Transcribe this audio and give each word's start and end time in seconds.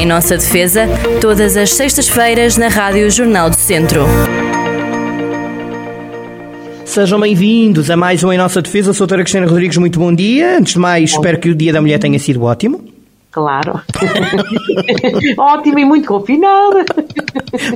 Em 0.00 0.06
nossa 0.06 0.34
defesa, 0.34 0.88
todas 1.20 1.58
as 1.58 1.74
sextas-feiras 1.74 2.56
na 2.56 2.68
Rádio 2.68 3.10
Jornal 3.10 3.50
do 3.50 3.56
Centro. 3.56 4.06
Sejam 6.86 7.20
bem-vindos 7.20 7.90
a 7.90 7.98
mais 7.98 8.24
um 8.24 8.32
Em 8.32 8.38
Nossa 8.38 8.62
Defesa. 8.62 8.94
Sou 8.94 9.04
a 9.04 9.06
doutora 9.06 9.22
Cristina 9.22 9.46
Rodrigues, 9.46 9.76
muito 9.76 9.98
bom 9.98 10.10
dia. 10.10 10.56
Antes 10.56 10.72
de 10.72 10.78
mais, 10.78 11.10
espero 11.10 11.38
que 11.38 11.50
o 11.50 11.54
Dia 11.54 11.74
da 11.74 11.82
Mulher 11.82 11.98
tenha 11.98 12.18
sido 12.18 12.42
ótimo. 12.44 12.82
Claro. 13.30 13.80
Ótimo 15.38 15.78
e 15.78 15.84
muito 15.84 16.08
confinada. 16.08 16.84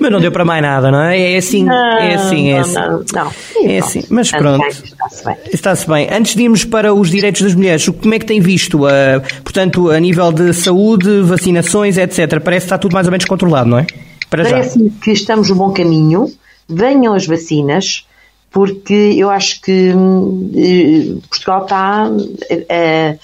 Mas 0.01 0.11
não 0.11 0.21
deu 0.21 0.33
para 0.33 0.45
mais 0.45 0.61
nada, 0.61 0.91
não 0.91 1.01
é? 1.01 1.35
É 1.35 1.37
assim, 1.37 1.65
não, 1.65 1.75
é 1.75 2.15
assim, 2.15 2.49
é 2.49 2.59
assim. 2.59 2.75
Não, 2.75 3.05
não. 3.15 3.33
É 3.63 3.79
assim. 3.79 4.03
Mas 4.11 4.33
pronto. 4.33 4.67
Está-se 4.67 5.25
bem. 5.25 5.37
Está-se 5.53 5.89
bem. 5.89 6.09
Antes 6.11 6.35
de 6.35 6.43
irmos 6.43 6.65
para 6.65 6.93
os 6.93 7.09
direitos 7.09 7.43
das 7.43 7.55
mulheres, 7.55 7.89
como 7.89 8.15
é 8.15 8.19
que 8.19 8.27
tem 8.27 8.41
visto, 8.41 8.85
uh, 8.85 9.21
portanto, 9.45 9.91
a 9.91 10.01
nível 10.01 10.33
de 10.33 10.53
saúde, 10.53 11.23
vacinações, 11.23 11.99
etc. 11.99 12.41
Parece 12.41 12.67
que 12.67 12.67
está 12.67 12.79
tudo 12.79 12.93
mais 12.93 13.07
ou 13.07 13.13
menos 13.13 13.25
controlado, 13.25 13.69
não 13.69 13.79
é? 13.79 13.87
Para 14.29 14.43
Parece 14.43 14.91
que 15.03 15.13
estamos 15.13 15.51
no 15.51 15.55
bom 15.55 15.73
caminho. 15.73 16.33
Venham 16.69 17.15
as 17.15 17.27
vacinas 17.27 18.07
porque 18.51 19.15
eu 19.17 19.31
acho 19.31 19.61
que 19.61 19.93
uh, 19.93 21.23
Portugal 21.29 21.63
está 21.63 22.09
uh, 22.09 23.19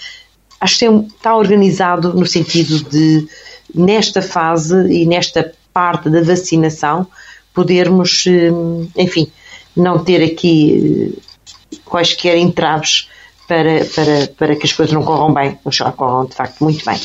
acho 0.60 0.78
que 0.78 0.84
está 0.84 1.34
organizado 1.34 2.12
no 2.14 2.26
sentido 2.26 2.82
de, 2.90 3.26
nesta 3.74 4.20
fase 4.20 4.76
e 4.92 5.06
nesta 5.06 5.52
parte 5.72 6.10
da 6.10 6.22
vacinação, 6.22 7.06
podermos, 7.54 8.24
hum, 8.26 8.88
enfim, 8.96 9.30
não 9.74 10.04
ter 10.04 10.22
aqui 10.22 11.14
eh, 11.72 11.76
quaisquer 11.84 12.36
entraves 12.36 13.08
para, 13.50 13.84
para, 13.84 14.28
para 14.38 14.56
que 14.56 14.64
as 14.64 14.72
coisas 14.72 14.94
não 14.94 15.02
corram 15.02 15.34
bem, 15.34 15.58
mas 15.64 15.76
corram 15.96 16.24
de 16.24 16.36
facto 16.36 16.62
muito 16.62 16.84
bem. 16.84 16.96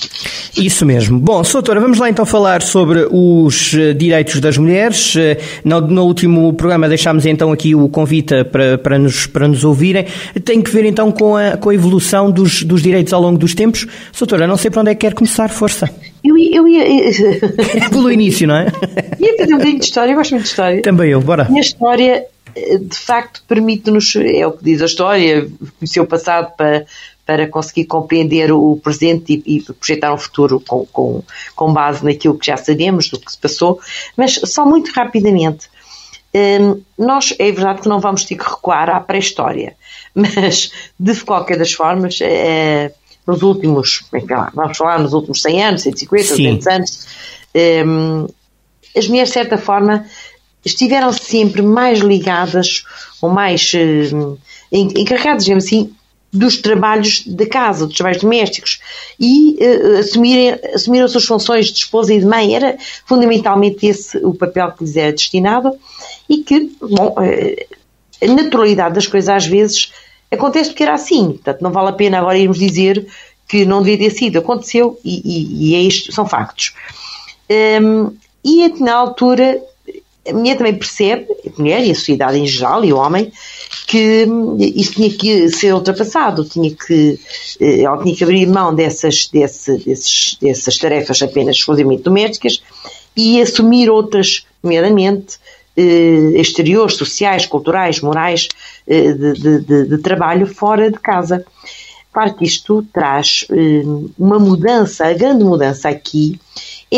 Isso 0.55 0.86
mesmo. 0.86 1.20
Bom, 1.20 1.41
doutora, 1.41 1.80
vamos 1.80 1.98
lá 1.98 2.08
então 2.08 2.23
falar 2.23 2.62
sobre 2.62 3.08
os 3.09 3.73
eh, 3.73 3.94
direitos 3.94 4.39
das 4.39 4.55
mulheres. 4.55 5.16
Eh, 5.17 5.39
no, 5.64 5.81
no 5.81 6.03
último 6.03 6.53
programa 6.53 6.88
deixámos 6.88 7.25
então 7.25 7.52
aqui 7.52 7.73
o 7.73 7.89
convite 7.89 8.44
para, 8.44 8.78
para, 8.78 9.00
nos, 9.00 9.25
para 9.25 9.47
nos 9.47 9.64
ouvirem. 9.64 10.05
Tem 10.44 10.61
que 10.61 10.70
ver 10.70 10.86
então 10.86 11.11
com 11.11 11.36
a, 11.36 11.58
com 11.58 11.72
a 11.72 11.73
evolução 11.73 12.30
dos, 12.30 12.61
dos 12.61 12.83
direitos 12.83 13.11
ao 13.11 13.22
longo 13.22 13.39
dos 13.39 13.55
tempos. 13.55 13.88
Doutora, 14.16 14.45
não 14.45 14.55
sei 14.55 14.70
para 14.70 14.81
onde 14.81 14.92
é 14.92 14.94
que 14.94 15.02
quer 15.02 15.16
começar, 15.16 15.50
força. 15.50 15.89
Eu, 16.23 16.38
eu 16.38 16.67
ia. 16.67 17.09
Pelo 17.89 18.11
início, 18.11 18.48
não 18.48 18.55
é? 18.55 18.67
Ia 19.20 19.36
fazer 19.36 19.53
um 19.53 19.58
bocadinho 19.58 19.80
de 19.80 19.86
história, 19.86 20.11
eu 20.11 20.16
gosto 20.16 20.31
muito 20.31 20.44
de 20.44 20.50
história. 20.50 20.81
Também 20.83 21.09
eu, 21.09 21.22
bora. 21.22 21.45
Minha 21.45 21.61
história 21.61 22.23
de 22.56 22.98
facto 22.98 23.44
permite-nos, 23.48 24.16
é 24.16 24.48
o 24.48 24.53
que 24.53 24.64
diz 24.64 24.81
a 24.81 24.86
história, 24.86 25.50
conhecer 25.78 26.00
o 26.00 26.08
passado 26.08 26.56
para, 26.56 26.86
para 27.25 27.48
conseguir 27.48 27.86
compreender 27.86 28.52
o 28.52 28.80
presente 28.81 29.44
e, 29.45 29.58
e 29.58 29.61
projetar 29.73 30.14
um 30.14 30.17
futuro 30.17 30.59
com, 30.59 30.86
com, 30.86 31.23
com, 31.56 31.73
base 31.73 32.03
naquilo 32.06 32.38
que 32.38 32.45
já 32.45 32.56
sabemos 32.56 33.09
do 33.09 33.20
que 33.20 33.31
se 33.31 33.38
passou, 33.38 33.80
mas 34.16 34.39
só 34.45 34.66
muito 34.66 34.92
rapidamente. 34.92 35.70
Hum, 36.33 36.81
nós, 36.98 37.33
é 37.39 37.52
verdade 37.52 37.81
que 37.81 37.89
não 37.89 38.00
vamos 38.00 38.26
ter 38.26 38.36
que 38.36 38.44
recuar 38.44 38.89
à 38.89 39.00
pré-história, 39.00 39.76
mas 40.14 40.72
de 41.00 41.16
qualquer 41.23 41.58
das 41.58 41.73
formas, 41.73 42.20
é, 42.22 42.92
nos 43.26 43.42
últimos, 43.42 44.06
lá, 44.30 44.52
vamos 44.53 44.78
falar 44.78 45.00
nos 45.00 45.14
últimos 45.14 45.42
100 45.42 45.64
anos, 45.64 45.81
150, 45.83 46.30
200 46.30 46.67
anos, 46.67 47.08
hum, 47.86 48.28
as 48.95 49.08
mulheres, 49.08 49.30
de 49.30 49.33
certa 49.33 49.58
forma, 49.58 50.06
estiveram 50.66 51.13
sempre 51.13 51.61
mais 51.61 51.99
ligadas 51.99 52.83
ou 53.21 53.30
mais 53.30 53.71
uh, 53.73 54.38
encarregadas, 54.71 55.44
digamos 55.44 55.66
assim, 55.66 55.94
dos 56.33 56.58
trabalhos 56.58 57.25
da 57.25 57.47
casa, 57.47 57.85
dos 57.88 57.95
trabalhos 57.95 58.21
domésticos 58.21 58.81
e 59.19 59.58
uh, 59.61 59.99
assumirem, 59.99 60.59
assumiram 60.73 61.05
as 61.05 61.11
suas 61.11 61.25
funções 61.25 61.67
de 61.67 61.80
esposa 61.80 62.13
e 62.13 62.19
de 62.19 62.25
mãe. 62.25 62.55
Era 62.55 62.77
fundamentalmente 63.05 63.86
esse 63.86 64.17
o 64.17 64.33
papel 64.33 64.71
que 64.71 64.83
lhes 64.83 64.97
era 64.97 65.13
destinado 65.13 65.71
e 66.27 66.39
que, 66.39 66.71
bom, 66.81 67.16
uh, 67.16 67.75
a 68.21 68.27
naturalidade 68.27 68.95
das 68.95 69.08
coisas 69.08 69.30
às 69.30 69.45
vezes 69.45 69.92
acontece 70.31 70.71
porque 70.71 70.83
era 70.83 70.93
assim. 70.93 71.33
Portanto, 71.33 71.61
não 71.61 71.71
vale 71.71 71.89
a 71.89 71.93
pena 71.93 72.20
agora 72.20 72.37
irmos 72.37 72.59
dizer 72.59 73.08
que 73.48 73.65
não 73.65 73.81
devia 73.81 74.09
ter 74.09 74.15
sido. 74.15 74.39
Aconteceu 74.39 74.99
e, 75.05 75.21
e, 75.23 75.70
e 75.70 75.75
é 75.75 75.80
isto, 75.80 76.11
são 76.11 76.25
factos. 76.25 76.73
Um, 77.49 78.15
e 78.43 78.67
na 78.81 78.93
altura 78.93 79.61
a 80.27 80.33
mulher 80.33 80.58
também 80.58 80.75
percebe, 80.75 81.27
a 81.45 81.61
mulher 81.61 81.86
e 81.86 81.91
a 81.91 81.95
sociedade 81.95 82.37
em 82.37 82.47
geral 82.47 82.83
e 82.83 82.91
o 82.91 82.97
homem, 82.97 83.31
que 83.86 84.27
isso 84.75 84.93
tinha 84.93 85.09
que 85.11 85.49
ser 85.49 85.73
ultrapassado, 85.73 86.43
tinha 86.43 86.71
que, 86.71 87.19
eh, 87.59 87.81
ela 87.81 88.02
tinha 88.02 88.15
que 88.15 88.23
abrir 88.23 88.47
mão 88.47 88.73
dessas, 88.73 89.27
desse, 89.27 89.77
desses, 89.77 90.37
dessas 90.41 90.77
tarefas 90.77 91.21
apenas 91.21 91.58
exclusivamente 91.58 92.03
domésticas 92.03 92.61
e 93.15 93.39
assumir 93.39 93.89
outras, 93.89 94.45
nomeadamente 94.63 95.37
eh, 95.77 96.31
exteriores, 96.36 96.95
sociais, 96.95 97.45
culturais, 97.45 98.02
morais, 98.02 98.49
eh, 98.87 99.11
de, 99.13 99.33
de, 99.33 99.59
de, 99.59 99.86
de, 99.86 99.97
trabalho 99.99 100.47
fora 100.47 100.89
de 100.89 100.97
casa. 100.97 101.45
Claro 102.11 102.33
que 102.33 102.45
isto 102.45 102.81
traz 102.93 103.45
uma 104.17 104.39
mudança, 104.39 105.05
a 105.05 105.13
grande 105.13 105.43
mudança 105.43 105.89
aqui 105.89 106.39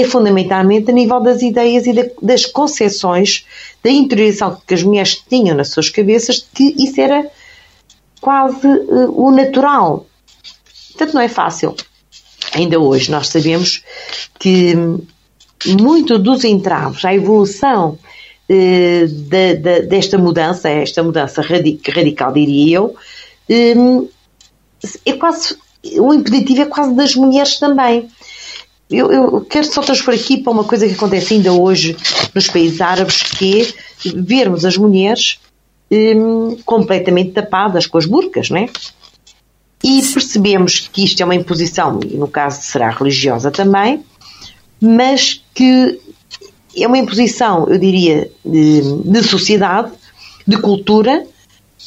é 0.02 0.03
fundamentalmente 0.03 0.90
a 0.91 0.94
nível 0.94 1.19
das 1.19 1.41
ideias 1.41 1.85
e 1.88 2.12
das 2.22 2.46
concepções, 2.46 3.46
da 3.84 3.90
interiorização 3.90 4.62
que 4.66 4.74
as 4.74 4.84
mulheres 4.84 5.24
tinham 5.30 5.56
nas 5.56 5.72
suas 5.72 5.90
cabeças, 5.90 6.46
que 6.53 6.75
isso 6.78 7.00
era 7.00 7.30
quase 8.22 8.68
uh, 8.68 9.13
o 9.16 9.31
natural. 9.31 10.06
Portanto, 10.90 11.13
não 11.13 11.22
é 11.22 11.30
fácil. 11.30 11.75
Ainda 12.53 12.80
hoje 12.80 13.12
nós 13.12 13.28
sabemos 13.28 13.84
que 14.40 14.75
muito 15.80 16.18
dos 16.19 16.44
entraves 16.44 17.03
à 17.03 17.13
evolução 17.13 17.97
uh, 18.50 19.07
de, 19.07 19.56
de, 19.56 19.81
desta 19.81 20.18
mudança, 20.18 20.69
esta 20.69 21.03
mudança 21.03 21.41
radical, 21.41 22.34
diria 22.34 22.78
eu, 22.78 22.96
um, 23.50 24.07
é 25.06 25.13
quase, 25.13 25.57
o 26.00 26.13
impeditivo 26.13 26.62
é 26.62 26.66
quase 26.66 26.94
das 26.94 27.16
mulheres 27.16 27.57
também. 27.57 28.09
Eu, 28.90 29.12
eu, 29.12 29.42
quero 29.42 29.66
só 29.66 29.81
transpor 29.81 30.14
aqui 30.14 30.38
para 30.38 30.53
uma 30.53 30.64
coisa 30.64 30.88
que 30.88 30.94
acontece 30.94 31.34
ainda 31.34 31.52
hoje 31.52 31.98
nos 32.34 32.48
países 32.48 32.80
árabes, 32.80 33.22
que 33.22 33.62
é 33.62 33.74
vermos 34.16 34.64
as 34.64 34.78
mulheres 34.78 35.40
hum, 35.92 36.58
completamente 36.66 37.31
tapadas 37.31 37.86
com 37.86 37.98
as 37.98 38.06
burcas, 38.06 38.50
não 38.50 38.58
é? 38.58 38.70
E 39.84 40.02
percebemos 40.02 40.88
que 40.92 41.03
isto 41.03 41.22
é 41.22 41.25
uma 41.25 41.36
imposição, 41.36 42.00
e 42.03 42.16
no 42.16 42.28
caso 42.28 42.62
será 42.62 42.90
religiosa 42.90 43.52
também, 43.52 44.03
mas 44.81 45.44
que 45.54 46.00
é 46.75 46.88
uma 46.88 46.98
imposição, 46.98 47.68
eu 47.68 47.78
diria, 47.78 48.31
de, 48.46 48.81
de 49.04 49.24
sociedade, 49.24 49.92
de 50.48 50.58
cultura, 50.58 51.25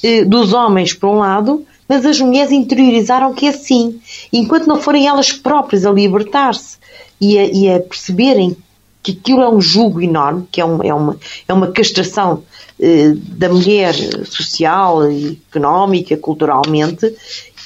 eh, 0.03 0.25
dos 0.25 0.53
homens 0.53 0.93
por 0.93 1.09
um 1.09 1.19
lado, 1.19 1.65
mas 1.89 2.05
as 2.07 2.21
mulheres 2.21 2.53
interiorizaram 2.53 3.35
que 3.35 3.47
é 3.47 3.51
assim. 3.51 4.01
Enquanto 4.33 4.67
não 4.67 4.81
forem 4.81 5.09
elas 5.09 5.33
próprias 5.33 5.85
a 5.85 5.91
libertar-se 5.91 6.80
e 7.21 7.39
a, 7.39 7.45
e 7.45 7.71
a 7.71 7.81
perceberem 7.81 8.57
que 9.03 9.13
aquilo 9.13 9.43
é 9.43 9.49
um 9.49 9.61
jugo 9.61 10.01
enorme, 10.01 10.47
que 10.51 10.61
é, 10.61 10.65
um, 10.65 10.83
é, 10.83 10.93
uma, 10.93 11.19
é 11.49 11.53
uma 11.53 11.73
castração 11.73 12.43
eh, 12.79 13.13
da 13.15 13.49
mulher 13.49 13.95
social, 14.27 15.03
económica, 15.49 16.17
culturalmente, 16.17 17.15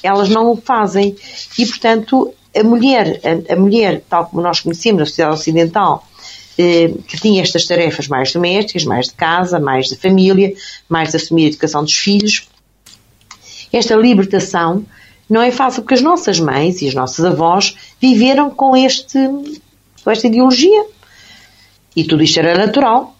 elas 0.02 0.28
não 0.28 0.52
o 0.52 0.56
fazem. 0.56 1.16
E, 1.58 1.66
portanto, 1.66 2.32
a 2.54 2.62
mulher, 2.62 3.20
a, 3.24 3.54
a 3.54 3.56
mulher, 3.56 4.02
tal 4.08 4.26
como 4.26 4.42
nós 4.42 4.60
conhecemos 4.60 5.00
na 5.00 5.06
sociedade 5.06 5.34
ocidental, 5.34 6.06
eh, 6.56 6.92
que 7.08 7.20
tinha 7.20 7.42
estas 7.42 7.66
tarefas 7.66 8.06
mais 8.06 8.32
domésticas, 8.32 8.84
mais 8.84 9.06
de 9.06 9.14
casa, 9.14 9.58
mais 9.58 9.88
de 9.88 9.96
família, 9.96 10.52
mais 10.88 11.10
de 11.10 11.16
assumir 11.16 11.46
a 11.46 11.48
educação 11.48 11.82
dos 11.82 11.94
filhos, 11.94 12.48
esta 13.72 13.96
libertação 13.96 14.84
não 15.28 15.42
é 15.42 15.50
fácil 15.50 15.82
porque 15.82 15.94
as 15.94 16.02
nossas 16.02 16.38
mães 16.38 16.82
e 16.82 16.88
as 16.88 16.94
nossas 16.94 17.24
avós 17.24 17.76
viveram 18.00 18.50
com, 18.50 18.76
este, 18.76 19.18
com 20.02 20.10
esta 20.10 20.26
ideologia. 20.26 20.86
E 21.96 22.04
tudo 22.04 22.22
isto 22.22 22.38
era 22.38 22.58
natural. 22.58 23.14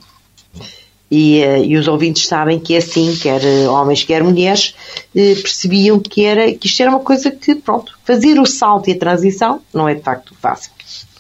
E, 1.11 1.43
eh, 1.43 1.65
e, 1.65 1.77
os 1.77 1.87
ouvintes 1.87 2.27
sabem 2.27 2.59
que 2.59 2.75
é 2.75 2.79
assim, 2.79 3.15
quer 3.17 3.41
eh, 3.45 3.69
homens, 3.69 4.03
quer 4.03 4.25
mulheres, 4.25 4.75
eh, 5.15 5.35
percebiam 5.35 6.01
que, 6.01 6.25
era, 6.25 6.53
que 6.53 6.67
isto 6.67 6.81
era 6.81 6.91
uma 6.91 7.01
coisa 7.01 7.31
que, 7.31 7.55
pronto, 7.55 7.97
fazer 8.05 8.41
o 8.41 8.47
salto 8.47 8.89
e 8.89 8.95
a 8.95 8.99
transição 8.99 9.61
não 9.73 9.89
é 9.89 9.95
de 9.95 10.03
facto 10.03 10.35
fácil. 10.41 10.73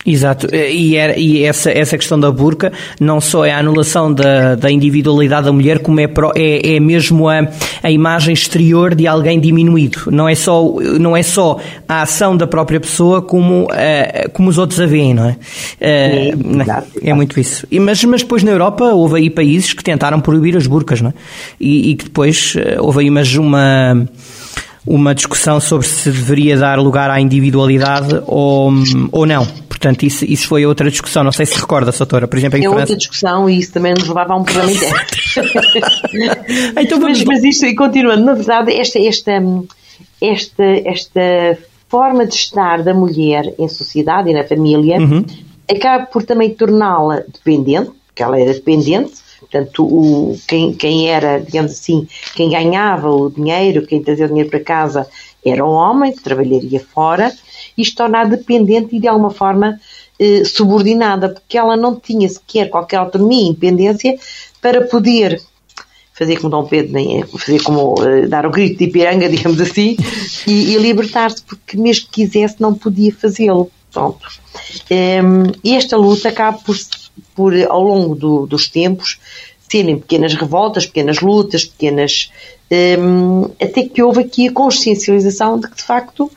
Exato, 0.06 0.54
e, 0.54 0.96
era, 0.96 1.18
e 1.18 1.44
essa, 1.44 1.70
essa 1.70 1.96
questão 1.96 2.20
da 2.20 2.30
burca 2.30 2.70
não 3.00 3.22
só 3.22 3.42
é 3.44 3.52
a 3.52 3.58
anulação 3.58 4.12
da, 4.12 4.54
da 4.54 4.70
individualidade 4.70 5.46
da 5.46 5.52
mulher, 5.52 5.78
como 5.78 5.98
é, 5.98 6.06
pro, 6.06 6.30
é, 6.36 6.76
é 6.76 6.80
mesmo 6.80 7.26
a, 7.26 7.48
a 7.82 7.90
imagem 7.90 8.34
exterior 8.34 8.94
de 8.94 9.06
alguém 9.06 9.40
diminuído. 9.40 10.10
Não 10.10 10.28
é 10.28 10.34
só, 10.34 10.62
não 11.00 11.16
é 11.16 11.22
só 11.22 11.58
a 11.88 12.02
ação 12.02 12.36
da 12.36 12.46
própria 12.46 12.78
pessoa 12.78 13.22
como, 13.22 13.64
uh, 13.64 14.30
como 14.34 14.50
os 14.50 14.58
outros 14.58 14.78
a 14.78 14.86
veem, 14.86 15.14
não 15.14 15.24
é? 15.24 15.32
Uh, 15.32 15.36
é, 15.80 16.34
exato, 16.60 16.88
é 17.02 17.14
muito 17.14 17.40
isso. 17.40 17.66
E, 17.70 17.80
mas, 17.80 18.04
mas 18.04 18.22
depois 18.22 18.42
na 18.42 18.50
Europa 18.50 18.84
houve 18.92 19.16
aí 19.16 19.30
países 19.30 19.72
que 19.72 19.82
tentaram 19.82 20.20
proibir 20.20 20.54
as 20.54 20.66
burcas, 20.66 21.00
não 21.00 21.10
é? 21.10 21.14
E, 21.58 21.92
e 21.92 21.94
que 21.94 22.04
depois 22.04 22.54
houve 22.78 23.00
aí 23.00 23.10
mas 23.10 23.34
uma 23.36 24.06
uma 24.86 25.14
discussão 25.14 25.58
sobre 25.60 25.86
se 25.86 26.10
deveria 26.10 26.58
dar 26.58 26.78
lugar 26.78 27.10
à 27.10 27.18
individualidade 27.20 28.20
ou, 28.26 28.70
ou 29.10 29.24
não. 29.24 29.46
Portanto, 29.84 30.02
isso, 30.04 30.25
isso 30.25 30.48
foi 30.48 30.64
outra 30.64 30.90
discussão, 30.90 31.22
não 31.22 31.31
sei 31.31 31.44
se 31.44 31.58
recorda, 31.58 31.92
doutora, 31.92 32.26
por 32.26 32.38
exemplo, 32.38 32.58
em 32.58 32.62
é 32.62 32.64
França. 32.64 32.81
outra 32.81 32.96
discussão 32.96 33.50
e 33.50 33.58
isso 33.58 33.72
também 33.72 33.92
nos 33.92 34.08
levava 34.08 34.32
a 34.32 34.36
um 34.36 34.42
problema 34.42 34.72
interno. 34.72 34.98
então, 36.81 36.98
vamos... 36.98 37.22
mas, 37.22 37.42
mas 37.42 37.44
isto, 37.44 37.66
e 37.66 37.75
continuando, 37.75 38.25
na 38.25 38.32
verdade, 38.32 38.72
esta, 38.72 38.98
esta, 38.98 39.32
esta, 40.22 40.64
esta 40.64 41.58
forma 41.86 42.26
de 42.26 42.34
estar 42.34 42.82
da 42.82 42.94
mulher 42.94 43.52
em 43.58 43.69
sociedade 43.69 44.31
e 44.31 44.32
na 44.32 44.44
família 44.44 44.98
uhum. 44.98 45.22
acaba 45.70 46.06
por 46.06 46.22
também 46.22 46.48
torná-la 46.48 47.22
dependente, 47.30 47.90
porque 48.06 48.22
ela 48.22 48.40
era 48.40 48.54
dependente, 48.54 49.12
portanto, 49.38 49.84
o, 49.84 50.38
quem, 50.48 50.72
quem 50.72 51.10
era, 51.10 51.40
digamos 51.40 51.72
assim, 51.72 52.08
quem 52.34 52.48
ganhava 52.48 53.10
o 53.10 53.28
dinheiro, 53.28 53.87
quem 53.87 54.02
trazia 54.02 54.25
o 54.25 54.28
dinheiro 54.28 54.48
para 54.48 54.60
casa 54.60 55.06
era 55.44 55.62
o 55.62 55.70
homem, 55.70 56.10
que 56.10 56.22
trabalharia 56.22 56.80
fora, 56.80 57.30
isto 57.76 57.97
torna-a 57.97 58.25
dependente 58.25 58.97
e 58.97 59.00
de 59.00 59.09
alguma 59.09 59.31
forma 59.31 59.81
eh, 60.19 60.44
subordinada, 60.44 61.29
porque 61.29 61.59
ela 61.59 61.76
não 61.76 61.97
tinha 61.97 62.29
sequer 62.29 62.71
qualquer 62.71 62.97
autonomia 62.99 63.43
e 63.43 63.49
independência 63.49 64.17
para 64.61 64.82
poder 64.87 65.41
fazer 66.15 66.37
como 66.37 66.50
Dom 66.50 66.65
Pedro, 66.65 67.26
fazer 67.38 67.61
como 67.62 67.94
uh, 67.94 68.29
dar 68.29 68.47
o 68.47 68.50
grito 68.50 68.79
de 68.79 68.85
Ipiranga, 68.85 69.29
digamos 69.29 69.61
assim, 69.61 69.97
e, 70.47 70.75
e 70.75 70.79
libertar-se, 70.79 71.43
porque 71.43 71.76
mesmo 71.76 72.06
que 72.06 72.25
quisesse 72.25 72.61
não 72.61 72.75
podia 72.75 73.12
fazê-lo. 73.12 73.71
Pronto. 73.93 74.26
Ehm, 74.91 75.53
e 75.62 75.76
esta 75.76 75.97
luta 75.97 76.29
acaba 76.29 76.59
por, 76.59 76.76
por 77.35 77.55
ao 77.69 77.82
longo 77.82 78.15
do, 78.17 78.47
dos 78.47 78.69
tempos, 78.69 79.21
serem 79.69 79.99
pequenas 79.99 80.35
revoltas, 80.35 80.87
pequenas 80.87 81.21
lutas, 81.21 81.65
pequenas. 81.65 82.31
Um, 82.71 82.76
ehm, 82.76 83.50
até 83.61 83.85
que 83.85 84.03
houve 84.03 84.21
aqui 84.23 84.49
a 84.49 84.53
consciencialização 84.53 85.61
de 85.61 85.69
que, 85.69 85.76
de 85.76 85.82
facto, 85.82 86.31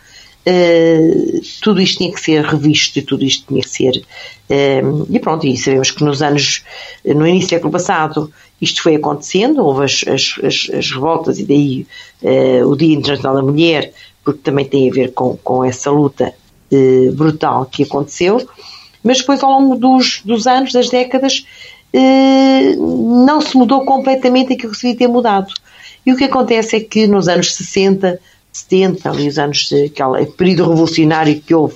uh, 0.47 1.41
tudo 1.61 1.81
isto 1.81 1.97
tinha 1.97 2.11
que 2.11 2.21
ser 2.21 2.44
revisto 2.44 2.99
e 2.99 3.01
tudo 3.01 3.25
isto 3.25 3.45
tinha 3.47 3.61
que 3.61 3.69
ser. 3.69 4.03
Ehm, 4.49 5.05
e 5.09 5.19
pronto, 5.19 5.45
e 5.45 5.57
sabemos 5.57 5.91
que 5.91 6.03
nos 6.03 6.21
anos. 6.21 6.63
no 7.05 7.27
início 7.27 7.47
do 7.47 7.49
século 7.49 7.71
passado, 7.71 8.31
isto 8.61 8.81
foi 8.81 8.95
acontecendo, 8.95 9.63
houve 9.63 9.85
as, 9.85 10.03
as, 10.07 10.35
as, 10.44 10.69
as 10.73 10.91
revoltas 10.91 11.39
e 11.39 11.45
daí 11.45 11.88
uh, 12.23 12.67
o 12.67 12.75
Dia 12.75 12.95
Internacional 12.95 13.35
da 13.35 13.44
Mulher, 13.44 13.94
porque 14.23 14.39
também 14.41 14.65
tem 14.65 14.89
a 14.89 14.94
ver 14.94 15.13
com, 15.13 15.38
com 15.38 15.63
essa 15.63 15.91
luta 15.91 16.33
uh, 16.71 17.11
brutal 17.13 17.65
que 17.65 17.83
aconteceu, 17.83 18.47
mas 19.03 19.19
depois 19.19 19.43
ao 19.43 19.51
longo 19.51 19.75
dos, 19.75 20.21
dos 20.25 20.47
anos, 20.47 20.73
das 20.73 20.89
décadas, 20.89 21.45
uh, 21.93 23.25
não 23.25 23.41
se 23.41 23.55
mudou 23.55 23.85
completamente 23.85 24.53
aquilo 24.53 24.71
que 24.71 24.77
se 24.77 24.88
devia 24.88 25.07
ter 25.07 25.07
mudado. 25.07 25.53
E 26.05 26.13
o 26.13 26.17
que 26.17 26.23
acontece 26.23 26.77
é 26.77 26.79
que 26.79 27.05
nos 27.05 27.27
anos 27.27 27.53
60, 27.53 28.19
70, 28.57 29.09
ali 29.09 29.27
os 29.27 29.38
anos, 29.38 29.69
aquele 29.71 30.25
período 30.25 30.69
revolucionário 30.69 31.39
que 31.39 31.54
houve, 31.54 31.75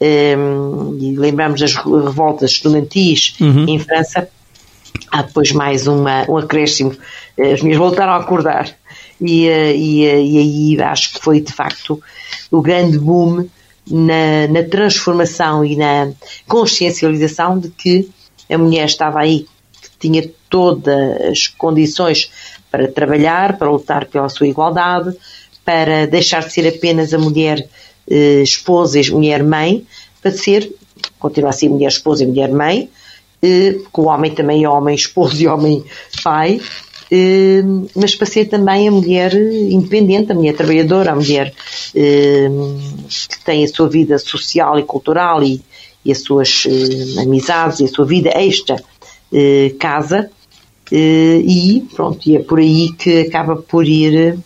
um, 0.00 0.98
e 1.00 1.16
lembramos 1.16 1.60
das 1.60 1.74
revoltas 1.74 2.52
estudantis 2.52 3.36
uhum. 3.40 3.66
em 3.68 3.78
França, 3.78 4.28
há 5.10 5.22
depois 5.22 5.52
mais 5.52 5.86
uma, 5.86 6.28
um 6.28 6.36
acréscimo, 6.36 6.96
as 7.38 7.62
minhas 7.62 7.78
voltaram 7.78 8.12
a 8.12 8.16
acordar. 8.16 8.74
E, 9.20 9.46
eh, 9.46 9.76
e, 9.76 10.04
eh, 10.04 10.20
e 10.20 10.38
aí 10.38 10.82
acho 10.82 11.14
que 11.14 11.20
foi 11.20 11.40
de 11.40 11.52
facto 11.52 12.02
o 12.50 12.60
grande 12.60 12.98
boom 12.98 13.46
na, 13.88 14.48
na 14.48 14.62
transformação 14.64 15.64
e 15.64 15.76
na 15.76 16.10
consciencialização 16.48 17.58
de 17.58 17.68
que 17.70 18.08
a 18.50 18.58
mulher 18.58 18.86
estava 18.86 19.20
aí, 19.20 19.46
que 19.80 19.90
tinha 20.00 20.28
todas 20.50 21.20
as 21.30 21.46
condições 21.46 22.30
para 22.70 22.88
trabalhar, 22.88 23.56
para 23.58 23.70
lutar 23.70 24.06
pela 24.06 24.28
sua 24.28 24.48
igualdade, 24.48 25.16
para 25.64 26.06
deixar 26.06 26.44
de 26.44 26.52
ser 26.52 26.66
apenas 26.66 27.14
a 27.14 27.18
mulher 27.18 27.66
eh, 28.08 28.42
esposa 28.42 29.00
e 29.00 29.10
mulher 29.10 29.42
mãe, 29.42 29.86
para 30.20 30.30
ser, 30.30 30.72
continuar 31.18 31.50
a 31.50 31.52
ser 31.52 31.68
mulher 31.68 31.88
esposa 31.88 32.24
e 32.24 32.26
mulher 32.26 32.50
mãe, 32.50 32.88
que 33.40 34.00
o 34.00 34.04
homem 34.04 34.30
também 34.30 34.62
é 34.62 34.68
homem 34.68 34.94
esposo 34.96 35.42
e 35.42 35.48
homem 35.48 35.82
pai, 36.22 36.60
mas 37.94 38.14
para 38.14 38.26
ser 38.26 38.46
também 38.46 38.88
a 38.88 38.90
mulher 38.90 39.34
independente, 39.34 40.30
a 40.30 40.34
mulher 40.34 40.54
trabalhadora, 40.54 41.10
a 41.10 41.14
mulher 41.16 41.52
que 41.92 43.44
tem 43.44 43.64
a 43.64 43.68
sua 43.68 43.88
vida 43.88 44.16
social 44.18 44.78
e 44.78 44.84
cultural 44.84 45.42
e, 45.42 45.60
e 46.04 46.12
as 46.12 46.22
suas 46.22 46.64
amizades 47.18 47.80
e 47.80 47.84
a 47.84 47.88
sua 47.88 48.06
vida 48.06 48.30
extra 48.30 48.80
casa 49.78 50.30
e 50.90 51.84
pronto, 51.94 52.28
e 52.28 52.36
é 52.36 52.38
por 52.38 52.60
aí 52.60 52.92
que 52.92 53.22
acaba 53.22 53.56
por 53.56 53.86
ir 53.86 54.38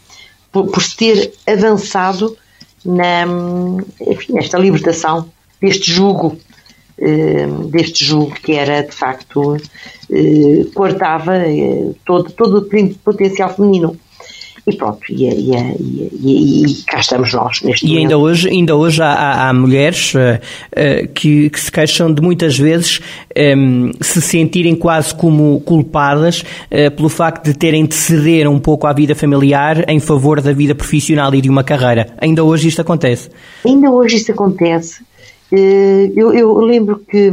por, 0.56 0.70
por 0.70 0.82
se 0.82 0.96
ter 0.96 1.32
avançado 1.46 2.34
na, 2.82 3.26
enfim, 4.00 4.32
nesta 4.32 4.56
libertação 4.56 5.28
deste 5.60 5.92
jugo 5.92 6.38
eh, 6.98 7.46
deste 7.68 8.06
jogo 8.06 8.30
que 8.30 8.52
era 8.52 8.82
de 8.82 8.92
facto 8.92 9.58
eh, 10.10 10.64
cortava 10.74 11.36
eh, 11.36 11.90
todo, 12.06 12.32
todo 12.32 12.58
o 12.60 12.94
potencial 13.04 13.54
feminino. 13.54 13.98
E 14.68 14.74
pronto, 14.74 14.98
e, 15.08 15.28
e, 15.28 15.50
e, 16.22 16.66
e, 16.66 16.82
cá 16.84 16.98
estamos 16.98 17.32
nós 17.32 17.62
neste 17.62 17.86
E 17.86 17.88
momento. 17.88 18.02
ainda 18.02 18.18
hoje, 18.18 18.48
ainda 18.48 18.74
hoje 18.74 19.00
há, 19.00 19.12
há, 19.12 19.48
há 19.48 19.52
mulheres 19.52 20.12
uh, 20.14 20.18
uh, 20.18 21.08
que, 21.14 21.48
que, 21.50 21.60
se 21.60 21.70
queixam 21.70 22.12
de 22.12 22.20
muitas 22.20 22.58
vezes 22.58 23.00
um, 23.56 23.92
se 24.00 24.20
sentirem 24.20 24.74
quase 24.74 25.14
como 25.14 25.60
culpadas 25.60 26.40
uh, 26.42 26.90
pelo 26.96 27.08
facto 27.08 27.44
de 27.44 27.54
terem 27.54 27.86
de 27.86 27.94
ceder 27.94 28.50
um 28.50 28.58
pouco 28.58 28.88
à 28.88 28.92
vida 28.92 29.14
familiar 29.14 29.88
em 29.88 30.00
favor 30.00 30.40
da 30.40 30.52
vida 30.52 30.74
profissional 30.74 31.32
e 31.32 31.40
de 31.40 31.48
uma 31.48 31.62
carreira. 31.62 32.08
Ainda 32.18 32.42
hoje 32.42 32.66
isto 32.66 32.80
acontece? 32.80 33.30
Ainda 33.64 33.88
hoje 33.90 34.16
isso 34.16 34.32
acontece. 34.32 35.00
Eh, 35.52 36.12
eu, 36.16 36.32
eu 36.34 36.58
lembro 36.58 36.98
que, 36.98 37.30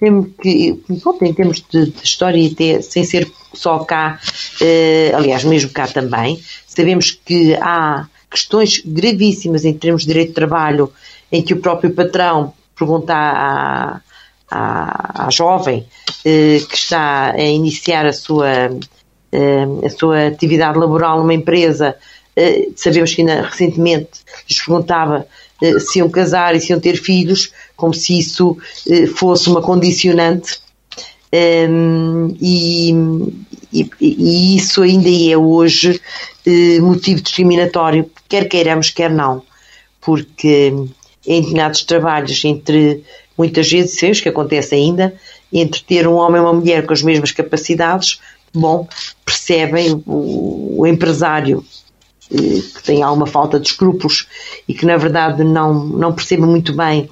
lembro 0.00 0.30
que 0.40 0.80
bom, 1.04 1.16
em 1.22 1.32
termos 1.32 1.64
de, 1.70 1.90
de 1.90 2.02
história, 2.02 2.50
até 2.50 2.82
sem 2.82 3.04
ser 3.04 3.30
só 3.54 3.78
cá, 3.80 4.20
eh, 4.60 5.12
aliás, 5.14 5.44
mesmo 5.44 5.70
cá 5.70 5.86
também, 5.86 6.42
sabemos 6.66 7.10
que 7.10 7.54
há 7.54 8.06
questões 8.30 8.82
gravíssimas 8.84 9.64
em 9.64 9.74
termos 9.74 10.02
de 10.02 10.08
direito 10.08 10.28
de 10.28 10.34
trabalho, 10.34 10.92
em 11.30 11.42
que 11.42 11.54
o 11.54 11.60
próprio 11.60 11.92
patrão 11.92 12.52
pergunta 12.76 13.14
à, 13.14 14.00
à, 14.50 15.26
à 15.26 15.30
jovem 15.30 15.86
eh, 16.24 16.60
que 16.68 16.76
está 16.76 17.32
a 17.32 17.42
iniciar 17.42 18.06
a 18.06 18.12
sua, 18.12 18.46
a 19.84 19.90
sua 19.90 20.26
atividade 20.26 20.78
laboral 20.78 21.18
numa 21.18 21.34
empresa, 21.34 21.96
sabemos 22.76 23.14
que 23.14 23.22
ainda 23.22 23.42
recentemente 23.42 24.20
lhes 24.48 24.58
perguntava 24.58 25.26
eh, 25.62 25.78
se 25.78 25.98
iam 25.98 26.10
casar 26.10 26.54
e 26.54 26.60
se 26.60 26.72
iam 26.72 26.80
ter 26.80 26.96
filhos, 26.96 27.52
como 27.76 27.94
se 27.94 28.18
isso 28.18 28.56
eh, 28.88 29.06
fosse 29.06 29.48
uma 29.48 29.62
condicionante. 29.62 30.58
Um, 31.34 32.36
e, 32.40 32.92
e, 33.72 33.90
e, 34.00 34.56
isso 34.56 34.82
ainda 34.82 35.08
é 35.08 35.36
hoje 35.36 36.00
eh, 36.46 36.78
motivo 36.78 37.20
discriminatório, 37.20 38.08
quer 38.28 38.48
queiramos, 38.48 38.90
quer 38.90 39.10
não, 39.10 39.42
porque 40.00 40.72
em 41.26 41.40
determinados 41.40 41.82
trabalhos, 41.82 42.44
entre 42.44 43.02
muitas 43.36 43.68
vezes, 43.68 43.98
sei 43.98 44.12
que 44.12 44.28
acontece 44.28 44.76
ainda, 44.76 45.12
entre 45.52 45.82
ter 45.82 46.06
um 46.06 46.14
homem 46.14 46.40
e 46.40 46.44
uma 46.44 46.52
mulher 46.52 46.86
com 46.86 46.92
as 46.92 47.02
mesmas 47.02 47.32
capacidades, 47.32 48.20
bom, 48.52 48.86
percebem 49.24 50.02
o, 50.06 50.82
o 50.82 50.86
empresário 50.86 51.64
que 52.28 52.82
tem 52.84 53.02
alguma 53.02 53.26
falta 53.26 53.58
de 53.58 53.68
escrúpulos 53.68 54.26
e 54.66 54.74
que 54.74 54.86
na 54.86 54.96
verdade 54.96 55.44
não, 55.44 55.84
não 55.84 56.12
percebe 56.12 56.42
muito 56.42 56.72
bem 56.72 57.08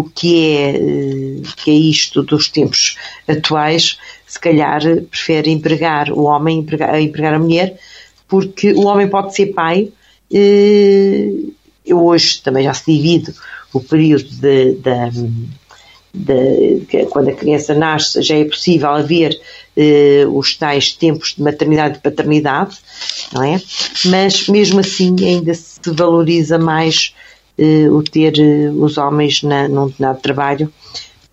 o 0.00 0.04
que 0.04 0.46
é, 0.46 0.70
eh, 0.76 1.42
que 1.56 1.70
é 1.70 1.74
isto 1.74 2.22
dos 2.22 2.48
tempos 2.48 2.96
atuais, 3.28 3.98
se 4.26 4.40
calhar 4.40 4.80
prefere 5.10 5.50
empregar 5.50 6.10
o 6.10 6.22
homem 6.22 6.58
empregar, 6.58 6.94
a 6.94 7.00
empregar 7.00 7.34
a 7.34 7.38
mulher, 7.38 7.78
porque 8.26 8.72
o 8.72 8.86
homem 8.86 9.08
pode 9.08 9.34
ser 9.34 9.46
pai. 9.46 9.92
Eu 10.30 11.50
eh, 11.84 11.94
hoje 11.94 12.40
também 12.42 12.64
já 12.64 12.72
se 12.72 12.90
divide 12.90 13.34
o 13.72 13.80
período 13.80 14.28
de, 14.30 14.76
de, 16.14 16.80
de, 16.82 17.06
quando 17.06 17.28
a 17.28 17.34
criança 17.34 17.74
nasce, 17.74 18.22
já 18.22 18.36
é 18.36 18.44
possível 18.44 18.90
haver 18.90 19.38
eh, 19.76 20.24
os 20.28 20.56
tais 20.56 20.92
tempos 20.92 21.34
de 21.36 21.42
maternidade 21.42 21.98
e 21.98 22.00
paternidade, 22.00 22.76
não 23.32 23.42
é? 23.42 23.60
Mas 24.06 24.48
mesmo 24.48 24.80
assim 24.80 25.14
ainda 25.24 25.54
se 25.54 25.78
valoriza 25.86 26.58
mais 26.58 27.14
eh, 27.14 27.29
o 27.90 28.02
ter 28.02 28.38
eh, 28.38 28.70
os 28.70 28.96
homens 28.98 29.42
na, 29.42 29.68
num 29.68 29.86
determinado 29.86 30.20
trabalho 30.20 30.72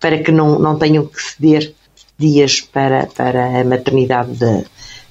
para 0.00 0.18
que 0.18 0.30
não, 0.30 0.58
não 0.58 0.78
tenham 0.78 1.06
que 1.06 1.20
ceder 1.20 1.74
dias 2.18 2.60
para, 2.60 3.06
para 3.06 3.60
a 3.60 3.64
maternidade 3.64 4.32
da, 4.34 4.62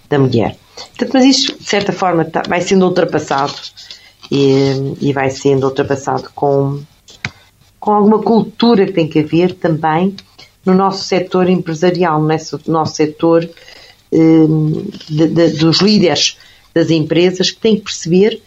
da 0.09 0.19
mulher. 0.19 0.57
Portanto, 0.75 1.11
mas 1.13 1.25
isso, 1.25 1.57
de 1.57 1.63
certa 1.63 1.91
forma, 1.91 2.25
tá, 2.25 2.43
vai 2.47 2.61
sendo 2.61 2.85
ultrapassado 2.85 3.55
e, 4.31 4.95
e 5.01 5.13
vai 5.13 5.29
sendo 5.29 5.65
ultrapassado 5.65 6.29
com, 6.35 6.81
com 7.79 7.93
alguma 7.93 8.19
cultura 8.21 8.85
que 8.85 8.93
tem 8.93 9.07
que 9.07 9.19
haver 9.19 9.53
também 9.55 10.15
no 10.65 10.73
nosso 10.73 11.03
setor 11.05 11.49
empresarial, 11.49 12.21
no 12.21 12.27
nosso 12.67 12.95
setor 12.95 13.49
um, 14.11 14.85
de, 15.09 15.27
de, 15.27 15.49
dos 15.51 15.81
líderes 15.81 16.37
das 16.73 16.89
empresas, 16.91 17.51
que 17.51 17.59
têm 17.59 17.77
que 17.77 17.83
perceber 17.83 18.41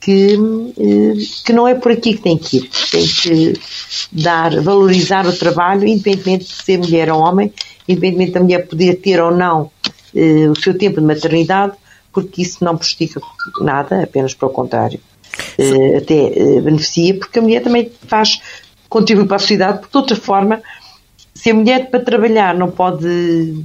que, 0.00 0.38
eh, 0.78 1.14
que 1.44 1.52
não 1.52 1.68
é 1.68 1.74
por 1.74 1.92
aqui 1.92 2.14
que 2.14 2.22
tem 2.22 2.38
que 2.38 2.56
ir. 2.56 2.70
Tem 2.90 3.06
que 3.06 3.60
dar, 4.10 4.60
valorizar 4.62 5.26
o 5.26 5.36
trabalho, 5.36 5.86
independentemente 5.86 6.46
de 6.46 6.64
ser 6.64 6.78
mulher 6.78 7.12
ou 7.12 7.20
homem, 7.20 7.52
independentemente 7.86 8.32
da 8.32 8.40
mulher 8.40 8.66
poder 8.66 8.94
ter 8.96 9.20
ou 9.20 9.30
não 9.30 9.70
eh, 10.14 10.48
o 10.48 10.58
seu 10.58 10.76
tempo 10.76 11.00
de 11.00 11.06
maternidade, 11.06 11.74
porque 12.12 12.42
isso 12.42 12.64
não 12.64 12.76
prejudica 12.76 13.20
nada, 13.60 14.02
apenas 14.02 14.32
pelo 14.32 14.50
contrário. 14.50 14.98
Eh, 15.58 15.98
até 15.98 16.60
beneficia, 16.62 17.18
porque 17.18 17.38
a 17.38 17.42
mulher 17.42 17.62
também 17.62 17.92
faz, 18.06 18.40
contribui 18.88 19.26
para 19.26 19.36
a 19.36 19.40
sociedade, 19.40 19.80
porque 19.80 19.92
de 19.92 19.98
outra 19.98 20.16
forma, 20.16 20.62
se 21.34 21.50
a 21.50 21.54
mulher 21.54 21.90
para 21.90 22.00
trabalhar 22.00 22.54
não 22.54 22.70
pode 22.70 23.64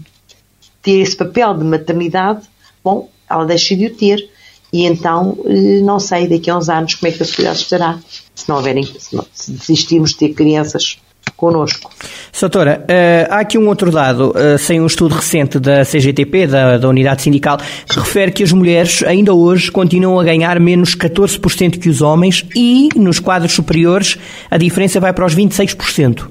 ter 0.83 0.99
esse 0.99 1.15
papel 1.15 1.53
de 1.53 1.63
maternidade, 1.63 2.41
bom, 2.83 3.09
ela 3.29 3.45
deixa 3.45 3.75
de 3.75 3.87
o 3.87 3.95
ter 3.95 4.29
e 4.75 4.85
então, 4.85 5.37
eh, 5.45 5.79
não 5.81 6.01
sei 6.01 6.27
daqui 6.27 6.49
a 6.49 6.57
uns 6.57 6.67
anos 6.67 6.95
como 6.95 7.09
é 7.09 7.15
que 7.15 7.23
a 7.23 7.25
sociedade 7.25 7.59
estará, 7.59 7.97
se 8.35 8.49
não 8.49 8.57
houverem, 8.57 8.83
se, 8.83 9.15
não, 9.15 9.25
se 9.31 9.49
desistirmos 9.53 10.09
de 10.09 10.17
ter 10.17 10.33
crianças 10.33 10.97
connosco. 11.37 11.89
Soutora, 12.29 12.83
uh, 12.83 13.33
há 13.33 13.39
aqui 13.39 13.57
um 13.57 13.69
outro 13.69 13.89
dado, 13.89 14.31
uh, 14.31 14.57
sem 14.57 14.81
um 14.81 14.85
estudo 14.85 15.15
recente 15.15 15.59
da 15.59 15.85
CGTP, 15.85 16.45
da, 16.47 16.77
da 16.77 16.89
Unidade 16.89 17.21
Sindical, 17.21 17.57
que 17.87 17.97
refere 17.97 18.33
que 18.33 18.43
as 18.43 18.51
mulheres 18.51 19.01
ainda 19.03 19.33
hoje 19.33 19.71
continuam 19.71 20.19
a 20.19 20.25
ganhar 20.25 20.59
menos 20.59 20.93
14% 20.93 21.79
que 21.79 21.87
os 21.87 22.01
homens 22.01 22.45
e, 22.53 22.89
nos 22.97 23.17
quadros 23.21 23.53
superiores, 23.53 24.17
a 24.51 24.57
diferença 24.57 24.99
vai 24.99 25.13
para 25.13 25.25
os 25.25 25.33
26%. 25.33 26.29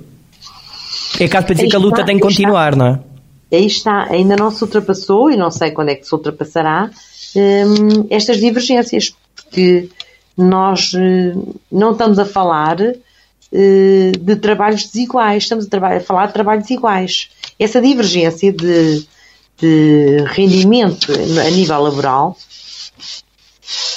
É 1.19 1.29
caso 1.29 1.47
para 1.47 1.55
dizer 1.55 1.69
que 1.69 1.77
a 1.77 1.79
luta 1.79 2.05
tem 2.05 2.17
que 2.17 2.23
continuar, 2.23 2.75
está, 2.75 2.85
não 2.85 2.93
é? 2.93 3.01
Aí 3.57 3.67
está, 3.67 4.07
ainda 4.11 4.37
não 4.37 4.51
se 4.51 4.63
ultrapassou 4.63 5.31
e 5.31 5.37
não 5.37 5.51
sei 5.51 5.71
quando 5.71 5.89
é 5.89 5.95
que 5.95 6.07
se 6.07 6.15
ultrapassará, 6.15 6.91
um, 7.37 8.07
estas 8.11 8.39
divergências, 8.39 9.15
porque 9.35 9.89
nós 10.37 10.93
uh, 10.95 11.57
não 11.71 11.93
estamos 11.93 12.19
a 12.19 12.25
falar 12.25 12.81
uh, 12.81 14.13
de 14.19 14.37
trabalhos 14.37 14.87
desiguais, 14.87 15.45
estamos 15.45 15.69
a, 15.73 15.97
a, 15.97 16.01
falar 16.01 16.27
de 16.27 16.33
trabalhos 16.33 16.69
iguais. 16.71 17.31
Essa 17.59 17.81
divergência 17.81 18.53
de, 18.53 19.07
de 19.59 20.25
rendimento 20.27 21.13
a 21.13 21.51
nível 21.51 21.83
laboral 21.83 22.37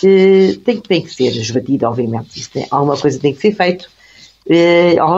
uh, 0.03 0.57
tem, 0.63 0.79
tem, 0.79 1.01
que 1.01 1.13
ser 1.13 1.35
esbatida, 1.35 1.89
obviamente. 1.89 2.39
Isso 2.39 2.51
tem, 2.51 2.67
alguma 2.69 2.97
coisa 2.97 3.19
tem 3.19 3.33
que 3.33 3.41
ser 3.41 3.55
feito. 3.55 3.89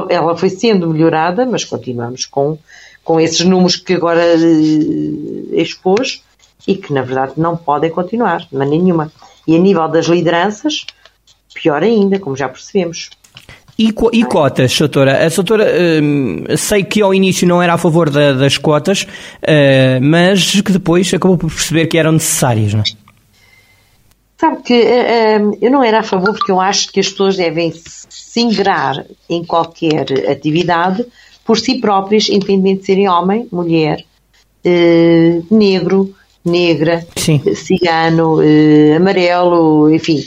ela 0.09 0.37
foi 0.37 0.49
sendo 0.49 0.89
melhorada, 0.89 1.45
mas 1.45 1.65
continuamos 1.65 2.25
com, 2.25 2.57
com 3.03 3.19
esses 3.19 3.41
números 3.41 3.75
que 3.75 3.93
agora 3.93 4.23
expôs 5.51 6.23
e 6.67 6.75
que, 6.75 6.93
na 6.93 7.01
verdade, 7.01 7.33
não 7.37 7.55
podem 7.55 7.89
continuar, 7.89 8.39
de 8.39 8.55
maneira 8.55 8.83
nenhuma. 8.83 9.11
E 9.47 9.55
a 9.55 9.59
nível 9.59 9.87
das 9.87 10.05
lideranças, 10.05 10.85
pior 11.53 11.83
ainda, 11.83 12.19
como 12.19 12.35
já 12.35 12.47
percebemos. 12.47 13.09
E, 13.77 13.93
e 14.11 14.23
cotas, 14.25 14.77
doutora? 14.77 15.25
A 15.25 15.29
doutora, 15.29 15.65
hum, 16.03 16.43
sei 16.57 16.83
que 16.83 17.01
ao 17.01 17.13
início 17.13 17.47
não 17.47 17.61
era 17.61 17.75
a 17.75 17.77
favor 17.77 18.09
da, 18.09 18.33
das 18.33 18.57
cotas, 18.57 19.03
uh, 19.03 20.01
mas 20.01 20.59
que 20.59 20.71
depois 20.73 21.13
acabou 21.13 21.37
por 21.37 21.49
perceber 21.49 21.87
que 21.87 21.97
eram 21.97 22.11
necessárias, 22.11 22.73
não 22.73 22.81
é? 22.81 22.83
Sabe 24.37 24.61
que 24.63 24.73
uh, 24.73 25.57
eu 25.61 25.71
não 25.71 25.81
era 25.81 25.99
a 25.99 26.03
favor 26.03 26.33
porque 26.33 26.51
eu 26.51 26.59
acho 26.59 26.91
que 26.91 26.99
as 26.99 27.07
pessoas 27.07 27.37
devem 27.37 27.71
se 27.73 28.41
ingrar 28.41 29.05
em 29.29 29.45
qualquer 29.45 30.29
atividade 30.29 31.05
por 31.45 31.57
si 31.57 31.79
próprias, 31.79 32.27
independentemente 32.27 32.81
de 32.81 32.85
serem 32.85 33.07
homem, 33.07 33.47
mulher, 33.49 34.03
uh, 34.65 35.55
negro, 35.55 36.13
negra, 36.43 37.05
Sim. 37.15 37.41
cigano, 37.55 38.41
eh, 38.41 38.95
amarelo, 38.95 39.93
enfim, 39.93 40.23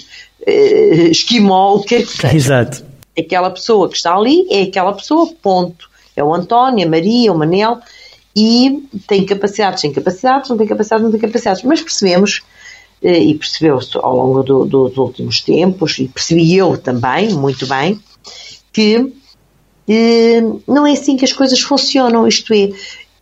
eh, 0.47 1.09
esquimó, 1.11 1.76
o 1.76 1.83
que 1.83 1.97
é 1.97 2.02
que 2.02 2.09
seja. 2.09 2.35
Exato. 2.35 2.85
Aquela 3.19 3.50
pessoa 3.50 3.88
que 3.88 3.97
está 3.97 4.14
ali 4.14 4.47
é 4.50 4.62
aquela 4.62 4.92
pessoa, 4.92 5.33
ponto. 5.42 5.90
É 6.16 6.23
o 6.23 6.35
António, 6.35 6.87
a 6.87 6.90
Maria, 6.90 7.33
o 7.33 7.38
Manel, 7.38 7.78
e 8.35 8.88
tem 9.07 9.25
capacidades, 9.25 9.83
tem 9.83 9.92
capacidades, 9.92 10.50
não 10.50 10.57
tem 10.57 10.66
capacidades, 10.66 11.04
não 11.04 11.11
tem 11.11 11.21
capacidades. 11.21 11.62
Mas 11.62 11.81
percebemos, 11.81 12.42
eh, 13.02 13.19
e 13.19 13.35
percebeu-se 13.35 13.97
ao 13.97 14.16
longo 14.16 14.42
do, 14.42 14.64
dos 14.64 14.97
últimos 14.97 15.40
tempos, 15.40 15.99
e 15.99 16.09
percebi 16.09 16.57
eu 16.57 16.76
também, 16.76 17.31
muito 17.35 17.66
bem, 17.66 17.99
que 18.73 19.12
eh, 19.88 20.42
não 20.66 20.87
é 20.87 20.92
assim 20.92 21.16
que 21.16 21.25
as 21.25 21.33
coisas 21.33 21.61
funcionam. 21.61 22.26
Isto 22.26 22.52
é, 22.54 22.71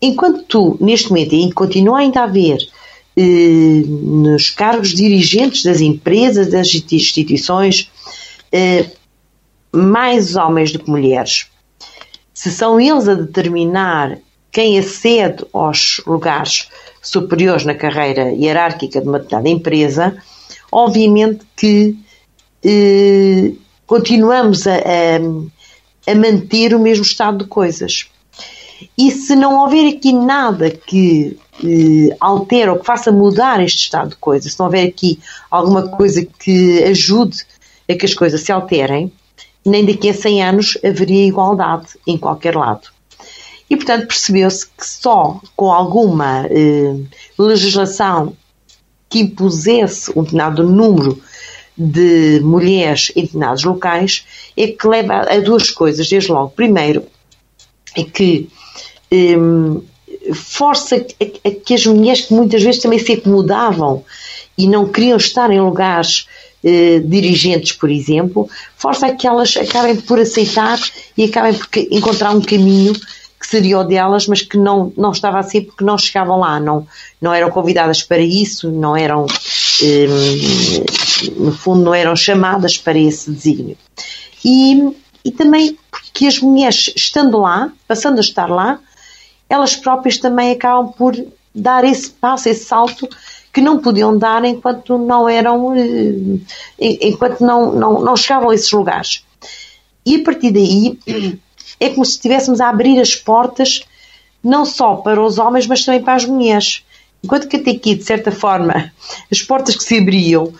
enquanto 0.00 0.44
tu, 0.44 0.76
neste 0.80 1.09
momento, 1.09 1.35
e 1.35 1.52
continua 1.52 1.99
ainda 1.99 2.20
a 2.20 2.25
haver 2.25 2.59
eh, 3.16 3.82
nos 3.86 4.50
cargos 4.50 4.90
dirigentes 4.90 5.62
das 5.62 5.80
empresas, 5.80 6.50
das 6.50 6.72
instituições, 6.74 7.90
eh, 8.52 8.86
mais 9.72 10.36
homens 10.36 10.72
do 10.72 10.78
que 10.78 10.90
mulheres. 10.90 11.46
Se 12.32 12.50
são 12.50 12.80
eles 12.80 13.08
a 13.08 13.14
determinar 13.14 14.18
quem 14.50 14.78
acede 14.78 15.44
aos 15.52 16.00
lugares 16.06 16.68
superiores 17.02 17.64
na 17.64 17.74
carreira 17.74 18.32
hierárquica 18.32 19.00
de 19.00 19.08
uma 19.08 19.18
determinada 19.18 19.48
empresa, 19.48 20.16
obviamente 20.70 21.44
que 21.56 21.96
eh, 22.64 23.52
continuamos 23.86 24.66
a, 24.66 24.76
a, 24.76 26.10
a, 26.10 26.14
manter 26.14 26.74
o 26.74 26.80
mesmo 26.80 27.04
estado 27.04 27.38
de 27.38 27.44
coisas. 27.44 28.10
E 28.96 29.10
se 29.10 29.34
não 29.34 29.62
houver 29.62 29.94
aqui 29.94 30.12
nada 30.12 30.70
que 30.70 31.38
eh, 31.64 32.16
altere 32.20 32.70
ou 32.70 32.78
que 32.78 32.86
faça 32.86 33.12
mudar 33.12 33.62
este 33.62 33.84
estado 33.84 34.10
de 34.10 34.16
coisas, 34.16 34.52
se 34.52 34.58
não 34.58 34.66
houver 34.66 34.86
aqui 34.86 35.18
alguma 35.50 35.88
coisa 35.88 36.24
que 36.24 36.82
ajude 36.84 37.38
a 37.88 37.94
que 37.94 38.06
as 38.06 38.14
coisas 38.14 38.40
se 38.42 38.52
alterem, 38.52 39.12
nem 39.64 39.84
daqui 39.84 40.08
a 40.08 40.14
100 40.14 40.42
anos 40.42 40.78
haveria 40.84 41.26
igualdade 41.26 41.88
em 42.06 42.16
qualquer 42.16 42.56
lado. 42.56 42.88
E, 43.68 43.76
portanto, 43.76 44.08
percebeu-se 44.08 44.66
que 44.66 44.86
só 44.86 45.40
com 45.54 45.72
alguma 45.72 46.46
eh, 46.50 46.96
legislação 47.38 48.36
que 49.08 49.20
impusesse 49.20 50.10
um 50.16 50.22
determinado 50.22 50.62
número 50.64 51.20
de 51.76 52.40
mulheres 52.42 53.12
em 53.14 53.22
determinados 53.22 53.64
locais 53.64 54.24
é 54.56 54.66
que 54.68 54.86
leva 54.86 55.20
a 55.20 55.38
duas 55.40 55.70
coisas. 55.70 56.08
Desde 56.08 56.30
logo, 56.30 56.50
primeiro, 56.50 57.04
é 57.96 58.04
que 58.04 58.48
eh, 59.10 59.36
força 60.34 60.96
a, 60.96 61.49
a 61.49 61.50
que 61.50 61.75
as 61.75 61.87
mulheres 61.87 62.22
que 62.22 62.34
muitas 62.34 62.62
vezes 62.62 62.80
também 62.80 62.99
se 62.99 63.12
acomodavam 63.12 64.04
e 64.56 64.66
não 64.68 64.87
queriam 64.87 65.16
estar 65.16 65.50
em 65.50 65.60
lugares 65.60 66.26
eh, 66.62 67.00
dirigentes, 67.04 67.72
por 67.72 67.90
exemplo, 67.90 68.49
força 68.76 69.06
a 69.06 69.14
que 69.14 69.26
elas 69.26 69.56
acabem 69.56 69.96
por 69.96 70.18
aceitar 70.18 70.78
e 71.16 71.25
acabem 71.25 71.54
por 71.54 71.68
encontrar 71.90 72.30
um 72.32 72.40
caminho 72.40 72.92
que 72.92 73.46
seria 73.46 73.78
o 73.78 73.84
delas, 73.84 74.26
mas 74.26 74.42
que 74.42 74.58
não, 74.58 74.92
não 74.94 75.12
estava 75.12 75.38
assim 75.38 75.62
porque 75.62 75.82
não 75.82 75.96
chegavam 75.96 76.38
lá, 76.38 76.60
não, 76.60 76.87
não 77.18 77.32
eram 77.32 77.50
convidadas 77.50 78.02
para 78.02 78.18
isso, 78.18 78.70
não 78.70 78.94
eram, 78.94 79.25
eh, 79.82 80.06
no 81.37 81.52
fundo, 81.52 81.82
não 81.82 81.94
eram 81.94 82.14
chamadas 82.14 82.76
para 82.76 82.99
esse 82.99 83.30
desígnio. 83.30 83.78
E, 84.44 84.94
e 85.25 85.30
também 85.30 85.78
porque 85.90 86.26
as 86.26 86.38
mulheres, 86.38 86.92
estando 86.94 87.38
lá, 87.38 87.72
passando 87.88 88.18
a 88.18 88.20
estar 88.20 88.50
lá, 88.50 88.78
elas 89.50 89.75
próprias 89.75 90.16
também 90.16 90.52
acabam 90.52 90.92
por 90.92 91.12
dar 91.52 91.83
esse 91.83 92.09
passo, 92.09 92.49
esse 92.49 92.64
salto 92.64 93.09
que 93.52 93.61
não 93.61 93.80
podiam 93.80 94.16
dar 94.16 94.45
enquanto 94.45 94.97
não 94.97 95.28
eram, 95.28 95.75
eh, 95.75 96.38
enquanto 96.78 97.40
não, 97.40 97.73
não, 97.73 98.00
não 98.00 98.16
chegavam 98.16 98.50
a 98.50 98.54
esses 98.54 98.71
lugares. 98.71 99.25
E 100.07 100.16
a 100.16 100.25
partir 100.25 100.52
daí 100.52 100.99
é 101.80 101.90
como 101.90 102.04
se 102.04 102.12
estivéssemos 102.12 102.61
a 102.61 102.69
abrir 102.69 103.00
as 103.00 103.16
portas 103.16 103.83
não 104.42 104.64
só 104.64 104.95
para 104.95 105.21
os 105.21 105.38
homens, 105.38 105.66
mas 105.66 105.85
também 105.85 106.00
para 106.00 106.14
as 106.14 106.25
mulheres. 106.25 106.85
Enquanto 107.23 107.49
que 107.49 107.57
até 107.57 107.73
aqui, 107.73 107.97
de 107.97 108.04
certa 108.04 108.30
forma, 108.30 108.92
as 109.30 109.42
portas 109.42 109.76
que 109.76 109.83
se 109.83 109.99
abriam 109.99 110.52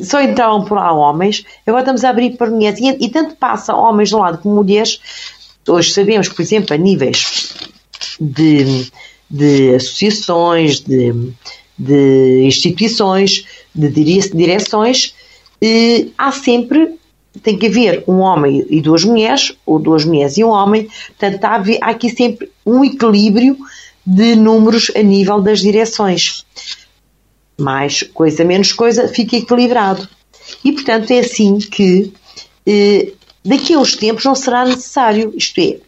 só 0.00 0.20
entravam 0.20 0.64
por 0.64 0.74
lá 0.74 0.92
homens, 0.92 1.44
agora 1.66 1.82
estamos 1.82 2.04
a 2.04 2.10
abrir 2.10 2.36
para 2.36 2.50
mulheres. 2.50 2.78
E, 2.78 3.06
e 3.06 3.08
tanto 3.08 3.34
passa 3.36 3.74
homens 3.74 4.10
de 4.10 4.16
um 4.16 4.18
lado 4.18 4.38
como 4.38 4.54
mulheres. 4.54 5.00
Hoje 5.66 5.92
sabemos, 5.92 6.28
por 6.28 6.42
exemplo, 6.42 6.74
a 6.74 6.76
níveis 6.76 7.72
de, 8.20 8.90
de 9.30 9.74
associações, 9.74 10.80
de, 10.80 11.32
de 11.78 12.42
instituições, 12.44 13.44
de 13.74 13.88
direções, 13.88 15.14
eh, 15.60 16.06
há 16.16 16.30
sempre, 16.30 16.98
tem 17.42 17.58
que 17.58 17.66
haver 17.66 18.04
um 18.06 18.18
homem 18.18 18.66
e 18.68 18.80
duas 18.80 19.04
mulheres, 19.04 19.52
ou 19.64 19.78
duas 19.78 20.04
mulheres 20.04 20.36
e 20.36 20.44
um 20.44 20.50
homem, 20.50 20.88
portanto 21.18 21.44
há, 21.44 21.62
há 21.80 21.90
aqui 21.90 22.10
sempre 22.10 22.50
um 22.64 22.84
equilíbrio 22.84 23.56
de 24.06 24.36
números 24.36 24.90
a 24.94 25.02
nível 25.02 25.40
das 25.40 25.60
direções. 25.60 26.44
Mais 27.58 28.02
coisa, 28.02 28.44
menos 28.44 28.72
coisa, 28.72 29.08
fica 29.08 29.36
equilibrado. 29.36 30.08
E 30.64 30.72
portanto 30.72 31.10
é 31.10 31.20
assim 31.20 31.58
que 31.58 32.12
eh, 32.66 33.12
daqui 33.44 33.74
a 33.74 33.78
uns 33.78 33.96
tempos 33.96 34.24
não 34.24 34.34
será 34.34 34.64
necessário, 34.64 35.32
isto 35.36 35.60
é, 35.60 35.78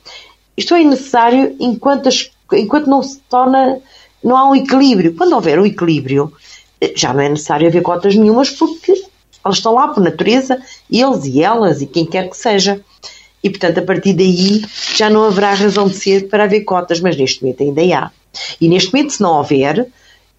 isto 0.56 0.74
é 0.74 0.82
necessário 0.82 1.54
enquanto, 1.60 2.08
as, 2.08 2.30
enquanto 2.52 2.86
não 2.86 3.02
se 3.02 3.18
torna, 3.28 3.78
não 4.22 4.36
há 4.36 4.50
um 4.50 4.56
equilíbrio. 4.56 5.14
Quando 5.14 5.34
houver 5.34 5.58
um 5.58 5.66
equilíbrio, 5.66 6.32
já 6.94 7.12
não 7.12 7.20
é 7.20 7.28
necessário 7.28 7.66
haver 7.66 7.82
cotas 7.82 8.14
nenhumas 8.14 8.50
porque 8.50 8.92
Elas 9.44 9.58
estão 9.58 9.74
lá 9.74 9.88
por 9.88 10.02
natureza, 10.02 10.60
eles 10.90 11.24
e 11.24 11.40
elas 11.40 11.80
e 11.80 11.86
quem 11.86 12.04
quer 12.04 12.28
que 12.28 12.36
seja. 12.36 12.80
E, 13.44 13.48
portanto, 13.48 13.78
a 13.78 13.82
partir 13.82 14.12
daí 14.12 14.64
já 14.96 15.08
não 15.08 15.24
haverá 15.24 15.54
razão 15.54 15.86
de 15.86 15.94
ser 15.94 16.28
para 16.28 16.44
haver 16.44 16.62
cotas, 16.62 17.00
mas 17.00 17.16
neste 17.16 17.42
momento 17.42 17.62
ainda 17.62 17.96
há. 17.96 18.10
E 18.60 18.68
neste 18.68 18.92
momento, 18.92 19.12
se 19.12 19.22
não 19.22 19.36
houver, 19.36 19.86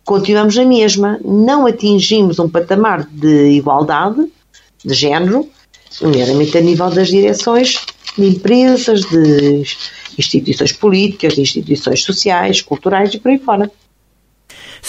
continuamos 0.04 0.58
na 0.58 0.66
mesma. 0.66 1.20
Não 1.24 1.66
atingimos 1.66 2.38
um 2.38 2.50
patamar 2.50 3.08
de 3.10 3.52
igualdade 3.52 4.28
de 4.84 4.94
género, 4.94 5.48
nomeadamente 6.02 6.58
a 6.58 6.62
nível 6.62 6.90
das 6.90 7.08
direções 7.08 7.78
de 8.18 8.28
empresas, 8.28 9.02
de 9.02 9.64
instituições 10.18 10.72
políticas, 10.72 11.36
de 11.36 11.42
instituições 11.42 12.04
sociais, 12.04 12.62
culturais 12.62 13.14
e 13.14 13.20
por 13.20 13.32
aí 13.32 13.38
fora. 13.38 13.72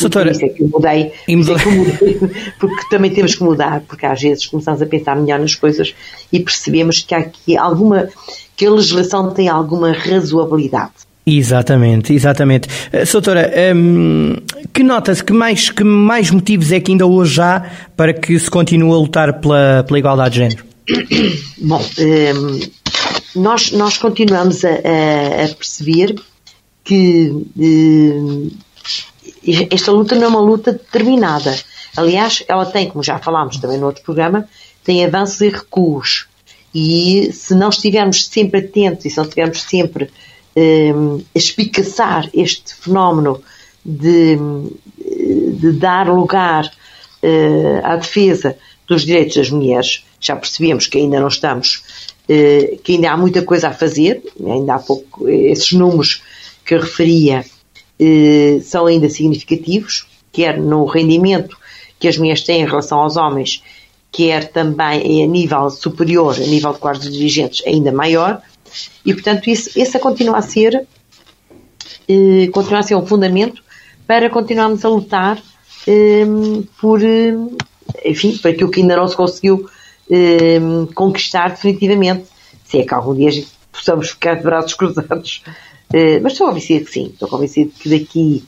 Doutora, 0.01 0.31
isso 0.31 0.45
é 0.45 0.49
que 0.49 0.63
eu 0.63 0.69
mudei, 0.69 1.13
é 1.27 1.37
mudou... 1.37 1.57
é 1.57 1.63
que 1.63 1.69
eu 1.69 1.73
mudei, 1.73 2.21
porque 2.61 2.89
também 2.91 3.11
temos 3.13 3.35
que 3.35 3.43
mudar, 3.43 3.83
porque 3.89 4.07
às 4.07 4.21
vezes 4.21 4.47
começamos 4.47 4.81
a 4.81 4.87
pensar 4.87 5.17
melhor 5.17 5.41
nas 5.41 5.55
coisas 5.55 5.95
e 6.33 6.39
percebemos 6.41 7.01
que 7.01 7.15
há 7.15 7.19
aqui 7.19 7.57
alguma, 7.57 8.09
que 8.57 8.67
a 8.67 8.71
legislação 8.71 9.33
tem 9.33 9.49
alguma 9.49 9.93
razoabilidade. 9.93 11.09
Exatamente, 11.27 12.15
exatamente. 12.15 12.69
Uh, 12.93 13.05
Soutora, 13.05 13.53
um, 13.75 14.35
que 14.73 14.83
notas, 14.83 15.21
que 15.21 15.33
mais, 15.33 15.69
que 15.69 15.85
mais 15.85 16.31
motivos 16.31 16.73
é 16.73 16.81
que 16.81 16.91
ainda 16.91 17.07
hoje 17.07 17.41
há 17.41 17.71
para 17.97 18.15
que 18.15 18.39
se 18.39 18.51
continue 18.51 18.93
a 18.93 18.97
lutar 18.97 19.41
pela, 19.41 19.85
pela 19.87 19.99
igualdade 19.99 20.35
de 20.35 20.39
género? 20.39 20.65
Bom, 21.61 21.83
um, 21.99 22.61
nós, 23.35 23.73
nós 23.73 23.99
continuamos 23.99 24.65
a, 24.65 24.71
a 24.71 25.55
perceber 25.55 26.15
que 26.85 27.31
um, 27.57 28.51
esta 29.71 29.93
luta 29.93 30.15
não 30.15 30.25
é 30.25 30.29
uma 30.29 30.41
luta 30.41 30.73
determinada. 30.73 31.57
Aliás, 31.97 32.43
ela 32.49 32.65
tem, 32.65 32.89
como 32.89 33.03
já 33.03 33.19
falámos 33.19 33.59
também 33.59 33.79
no 33.79 33.87
outro 33.87 34.03
programa, 34.03 34.49
tem 34.85 35.05
avanços 35.05 35.41
e 35.41 35.49
recuos. 35.49 36.27
E 36.75 37.31
se 37.33 37.55
não 37.55 37.69
estivermos 37.69 38.27
sempre 38.27 38.61
atentos 38.61 39.05
e 39.05 39.11
se 39.11 39.17
não 39.17 39.25
estivermos 39.25 39.63
sempre 39.63 40.11
um, 40.57 41.17
a 41.35 41.39
espicaçar 41.39 42.29
este 42.33 42.75
fenómeno 42.75 43.43
de, 43.85 44.37
de 45.59 45.73
dar 45.73 46.09
lugar 46.09 46.71
uh, 47.23 47.81
à 47.85 47.97
defesa 47.97 48.57
dos 48.87 49.03
direitos 49.05 49.37
das 49.37 49.51
mulheres, 49.51 50.05
já 50.21 50.35
percebemos 50.35 50.87
que 50.87 50.99
ainda 50.99 51.21
não 51.21 51.29
estamos, 51.29 51.83
uh, 52.29 52.79
que 52.83 52.93
ainda 52.93 53.11
há 53.11 53.17
muita 53.17 53.43
coisa 53.43 53.69
a 53.69 53.73
fazer, 53.73 54.23
ainda 54.45 54.75
há 54.75 54.79
pouco, 54.79 55.29
esses 55.29 55.73
números 55.73 56.23
que 56.65 56.75
eu 56.75 56.81
referia 56.81 57.45
eh, 57.99 58.61
são 58.63 58.87
ainda 58.87 59.09
significativos, 59.09 60.07
quer 60.31 60.61
no 60.61 60.85
rendimento 60.85 61.57
que 61.99 62.07
as 62.07 62.17
mulheres 62.17 62.43
têm 62.43 62.61
em 62.61 62.67
relação 62.67 63.01
aos 63.01 63.17
homens, 63.17 63.63
quer 64.13 64.49
também 64.53 65.25
a 65.25 65.27
nível 65.27 65.69
superior, 65.71 66.37
a 66.37 66.47
nível 66.47 66.73
de 66.73 66.79
quadros 66.79 67.11
dirigentes, 67.11 67.67
ainda 67.67 67.91
maior, 67.91 68.41
e 69.05 69.13
portanto 69.13 69.51
isso, 69.51 69.71
esse 69.75 69.99
continua 69.99 70.39
a 70.39 70.43
ser 70.43 70.87
eh, 72.09 72.49
continua 72.53 72.81
a 72.81 72.83
ser 72.83 72.95
um 72.95 73.07
fundamento 73.07 73.63
para 74.07 74.31
continuarmos 74.31 74.85
a 74.85 74.89
lutar 74.89 75.43
por 76.81 77.01
enfim, 78.05 78.37
por 78.37 78.51
aquilo 78.51 78.71
que 78.71 78.81
ainda 78.81 78.97
não 78.97 79.09
se 79.09 79.17
conseguiu 79.17 79.69
conquistar 80.95 81.51
definitivamente, 81.51 82.25
se 82.65 82.79
é 82.79 82.85
que 82.85 82.95
algum 82.95 83.15
dia 83.15 83.31
possamos 83.73 84.11
ficar 84.11 84.37
de 84.37 84.43
braços 84.43 84.75
cruzados. 84.75 85.43
Eh, 85.93 86.21
mas 86.21 86.33
estou 86.33 86.49
convencida 86.49 86.85
que 86.85 86.91
sim, 86.91 87.07
estou 87.07 87.29
convencida 87.29 87.71
que 87.79 87.89
daqui 87.89 88.45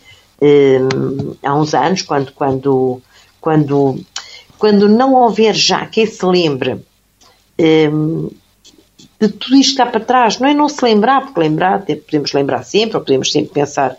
a 1.42 1.54
uns 1.54 1.74
anos, 1.74 2.02
quando, 2.02 2.32
quando, 2.32 3.02
quando, 3.40 4.00
quando 4.58 4.88
não 4.88 5.14
houver 5.14 5.54
já 5.54 5.86
quem 5.86 6.06
se 6.06 6.24
lembre 6.24 6.80
de 9.20 9.28
tudo 9.28 9.56
isto 9.56 9.76
cá 9.76 9.84
para 9.84 10.00
trás, 10.00 10.38
não 10.38 10.48
é 10.48 10.54
não 10.54 10.68
se 10.68 10.82
lembrar, 10.82 11.20
porque 11.20 11.40
lembrar, 11.40 11.84
podemos 11.84 12.32
lembrar 12.32 12.62
sempre, 12.62 12.96
ou 12.96 13.02
podemos 13.02 13.30
sempre 13.30 13.52
pensar 13.52 13.94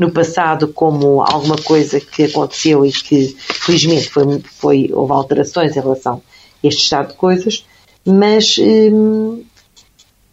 no 0.00 0.10
passado 0.10 0.68
como 0.68 1.20
alguma 1.20 1.56
coisa 1.56 2.00
que 2.00 2.22
aconteceu 2.22 2.86
e 2.86 2.90
que 2.90 3.36
felizmente 3.38 4.08
foi, 4.08 4.40
foi, 4.40 4.90
houve 4.94 5.12
alterações 5.12 5.76
em 5.76 5.80
relação 5.80 6.22
a 6.64 6.66
este 6.66 6.84
estado 6.84 7.08
de 7.08 7.14
coisas, 7.14 7.66
mas 8.06 8.56
hum, 8.58 9.42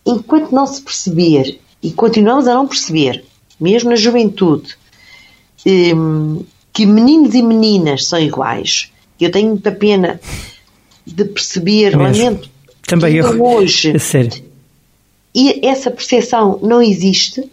enquanto 0.05 0.53
não 0.53 0.65
se 0.65 0.81
perceber 0.81 1.59
e 1.83 1.91
continuamos 1.91 2.47
a 2.47 2.53
não 2.53 2.65
perceber, 2.65 3.25
mesmo 3.59 3.89
na 3.89 3.97
juventude, 3.97 4.77
hum, 5.65 6.45
que 6.71 6.85
meninos 6.85 7.35
e 7.35 7.43
meninas 7.43 8.05
são 8.05 8.19
iguais. 8.19 8.89
Eu 9.19 9.29
tenho 9.31 9.49
muita 9.49 9.71
pena 9.73 10.21
de 11.05 11.25
perceber, 11.25 11.97
mesmo. 11.97 12.23
lamento, 12.23 12.49
Também 12.83 13.15
eu, 13.15 13.43
hoje. 13.43 13.93
É 13.93 13.99
sério. 13.99 14.45
E 15.35 15.65
essa 15.67 15.91
percepção 15.91 16.57
não 16.63 16.81
existe. 16.81 17.49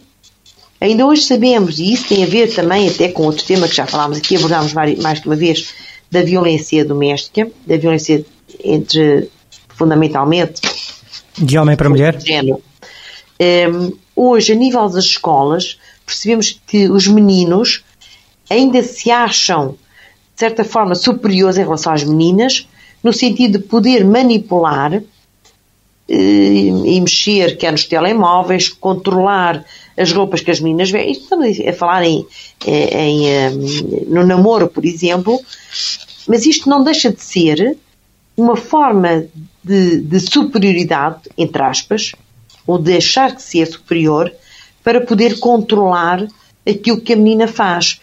Ainda 0.79 1.05
hoje 1.05 1.23
sabemos, 1.23 1.79
e 1.79 1.93
isso 1.93 2.09
tem 2.09 2.23
a 2.23 2.27
ver 2.27 2.53
também 2.53 2.89
até 2.89 3.09
com 3.09 3.23
outro 3.23 3.45
tema 3.45 3.67
que 3.67 3.75
já 3.75 3.87
falámos 3.87 4.17
aqui, 4.17 4.35
abordámos 4.35 4.73
mais 4.73 5.21
de 5.21 5.27
uma 5.27 5.35
vez, 5.35 5.73
da 6.11 6.21
violência 6.21 6.83
doméstica, 6.85 7.49
da 7.65 7.77
violência 7.77 8.25
entre, 8.63 9.29
fundamentalmente, 9.69 10.61
de 11.37 11.57
homem 11.57 11.75
para 11.75 11.89
mulher. 11.89 12.19
Género. 12.21 12.61
Um, 13.39 13.91
hoje, 14.15 14.53
a 14.53 14.55
nível 14.55 14.87
das 14.87 15.05
escolas, 15.05 15.77
percebemos 16.05 16.61
que 16.65 16.89
os 16.89 17.07
meninos 17.07 17.83
ainda 18.49 18.81
se 18.83 19.11
acham, 19.11 19.71
de 20.33 20.39
certa 20.39 20.63
forma, 20.63 20.95
superiores 20.95 21.57
em 21.57 21.63
relação 21.63 21.91
às 21.91 22.03
meninas, 22.03 22.67
no 23.03 23.11
sentido 23.11 23.59
de 23.59 23.65
poder 23.65 24.05
manipular 24.05 24.93
eh, 24.93 26.13
e 26.13 27.01
mexer, 27.01 27.57
quer 27.57 27.71
nos 27.71 27.85
telemóveis, 27.85 28.69
controlar 28.69 29.65
as 29.97 30.11
roupas 30.11 30.41
que 30.41 30.51
as 30.51 30.59
meninas 30.59 30.91
veem. 30.91 31.11
Estamos 31.11 31.59
a 31.59 31.73
falar 31.73 32.03
em, 32.03 32.25
em, 32.65 33.27
em, 33.27 33.51
no 34.07 34.25
namoro, 34.25 34.67
por 34.67 34.85
exemplo, 34.85 35.39
mas 36.27 36.45
isto 36.45 36.69
não 36.69 36.83
deixa 36.83 37.11
de 37.11 37.21
ser 37.21 37.77
uma 38.35 38.55
forma 38.55 39.25
de, 39.63 40.01
de 40.01 40.19
superioridade, 40.19 41.29
entre 41.37 41.61
aspas, 41.63 42.11
ou 42.67 42.77
de 42.77 42.97
achar 42.97 43.35
que 43.35 43.41
se 43.41 43.61
é 43.61 43.65
superior 43.65 44.31
para 44.83 45.01
poder 45.01 45.39
controlar 45.39 46.27
aquilo 46.67 47.01
que 47.01 47.13
a 47.13 47.15
menina 47.15 47.47
faz. 47.47 47.99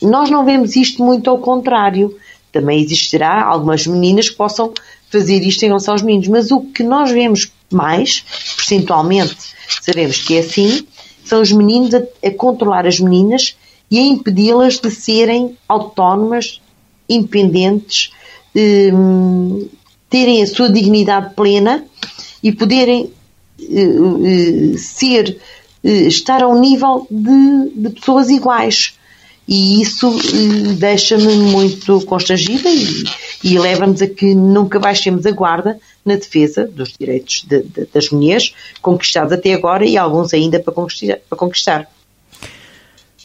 Nós 0.00 0.30
não 0.30 0.44
vemos 0.44 0.76
isto 0.76 1.02
muito 1.02 1.28
ao 1.28 1.38
contrário. 1.38 2.16
Também 2.50 2.82
existirá 2.82 3.44
algumas 3.44 3.86
meninas 3.86 4.28
que 4.28 4.36
possam 4.36 4.72
fazer 5.10 5.42
isto 5.42 5.62
em 5.62 5.66
relação 5.66 5.94
aos 5.94 6.02
meninos, 6.02 6.28
mas 6.28 6.50
o 6.50 6.60
que 6.60 6.82
nós 6.82 7.10
vemos 7.10 7.52
mais, 7.70 8.24
percentualmente, 8.56 9.36
sabemos 9.80 10.22
que 10.22 10.36
é 10.36 10.40
assim, 10.40 10.86
são 11.32 11.40
os 11.40 11.50
meninos 11.50 11.94
a, 11.94 12.02
a 12.22 12.30
controlar 12.30 12.86
as 12.86 13.00
meninas 13.00 13.56
e 13.90 13.98
a 13.98 14.02
impedi-las 14.02 14.78
de 14.78 14.90
serem 14.90 15.56
autónomas, 15.66 16.60
independentes, 17.08 18.12
hum, 18.54 19.66
terem 20.10 20.42
a 20.42 20.46
sua 20.46 20.70
dignidade 20.70 21.34
plena 21.34 21.86
e 22.42 22.52
poderem 22.52 23.10
uh, 23.60 24.76
ser, 24.76 25.38
uh, 25.82 25.88
estar 25.88 26.42
ao 26.42 26.54
nível 26.60 27.06
de, 27.10 27.70
de 27.76 27.90
pessoas 27.94 28.28
iguais. 28.28 28.92
E 29.48 29.80
isso 29.80 30.10
uh, 30.10 30.74
deixa-me 30.74 31.34
muito 31.34 32.04
constrangida 32.04 32.68
e, 32.68 33.04
e 33.42 33.58
leva-nos 33.58 34.02
a 34.02 34.06
que 34.06 34.34
nunca 34.34 34.78
baixemos 34.78 35.24
a 35.24 35.30
guarda 35.30 35.80
na 36.04 36.16
defesa 36.16 36.66
dos 36.66 36.94
direitos 36.98 37.44
de, 37.48 37.62
de, 37.62 37.88
das 37.92 38.10
mulheres, 38.10 38.54
conquistados 38.80 39.32
até 39.32 39.54
agora 39.54 39.84
e 39.84 39.96
alguns 39.96 40.34
ainda 40.34 40.58
para 40.58 40.72
conquistar. 40.72 41.18
Para 41.28 41.38
conquistar. 41.38 41.88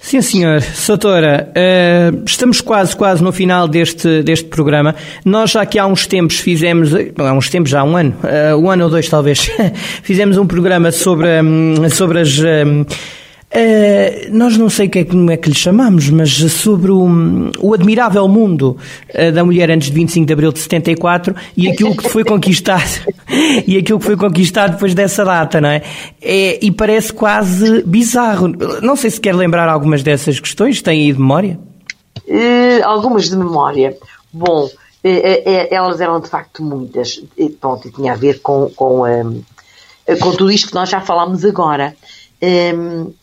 Sim, 0.08 0.22
senhor. 0.22 0.62
Soutora, 0.62 1.52
uh, 1.52 2.24
estamos 2.26 2.62
quase, 2.62 2.96
quase 2.96 3.22
no 3.22 3.32
final 3.34 3.68
deste, 3.68 4.24
deste 4.24 4.46
programa. 4.46 4.96
Nós 5.26 5.52
já 5.52 5.62
aqui 5.64 5.78
há 5.78 5.86
uns 5.86 6.08
tempos 6.08 6.40
fizemos, 6.40 6.92
há 6.94 7.34
uns 7.34 7.50
tempos 7.50 7.72
já, 7.72 7.84
um 7.84 7.98
ano, 7.98 8.16
uh, 8.24 8.56
um 8.56 8.70
ano 8.70 8.86
ou 8.86 8.90
dois 8.90 9.10
talvez, 9.10 9.50
fizemos 10.04 10.38
um 10.38 10.48
programa 10.48 10.92
sobre, 10.92 11.28
um, 11.42 11.90
sobre 11.90 12.22
as... 12.22 12.40
Um, 12.40 12.86
Uh, 13.50 14.28
nós 14.30 14.58
não 14.58 14.70
sei 14.70 14.90
que 14.90 15.00
é, 15.00 15.06
como 15.06 15.32
é 15.32 15.38
que 15.38 15.48
lhe 15.48 15.56
chamamos, 15.56 16.10
mas 16.10 16.32
sobre 16.52 16.92
o, 16.92 17.08
o 17.62 17.74
admirável 17.74 18.28
mundo 18.28 18.76
uh, 19.16 19.32
da 19.32 19.42
mulher 19.42 19.72
antes 19.72 19.88
de 19.88 19.94
25 19.94 20.26
de 20.26 20.34
abril 20.34 20.52
de 20.52 20.60
74 20.60 21.34
e 21.56 21.70
aquilo 21.70 21.96
que 21.96 22.10
foi 22.10 22.26
conquistado 22.26 23.06
e 23.66 23.78
aquilo 23.78 24.00
que 24.00 24.06
foi 24.06 24.18
conquistado 24.18 24.74
depois 24.74 24.94
dessa 24.94 25.24
data, 25.24 25.62
não 25.62 25.70
é? 25.70 25.82
é? 26.22 26.60
E 26.62 26.70
parece 26.72 27.14
quase 27.14 27.84
bizarro. 27.84 28.50
Não 28.82 28.98
sei 28.98 29.10
se 29.12 29.22
quer 29.22 29.34
lembrar 29.34 29.70
algumas 29.70 30.04
dessas 30.04 30.42
questões, 30.42 30.82
tem 30.82 31.06
aí 31.06 31.14
de 31.14 31.20
memória? 31.20 31.58
Uh, 32.28 32.84
algumas 32.84 33.30
de 33.30 33.38
memória. 33.38 33.96
Bom, 34.32 34.70
elas 35.72 36.02
eram 36.02 36.20
de 36.20 36.28
facto 36.28 36.62
muitas. 36.62 37.24
Pronto, 37.62 37.88
e 37.88 37.92
tinha 37.94 38.12
a 38.12 38.16
ver 38.18 38.42
com, 38.42 38.70
com, 38.76 39.04
com 40.20 40.32
tudo 40.32 40.52
isto 40.52 40.68
que 40.68 40.76
nós 40.76 40.90
já 40.90 41.00
falámos 41.00 41.46
agora. 41.46 41.96
Um, 42.44 43.14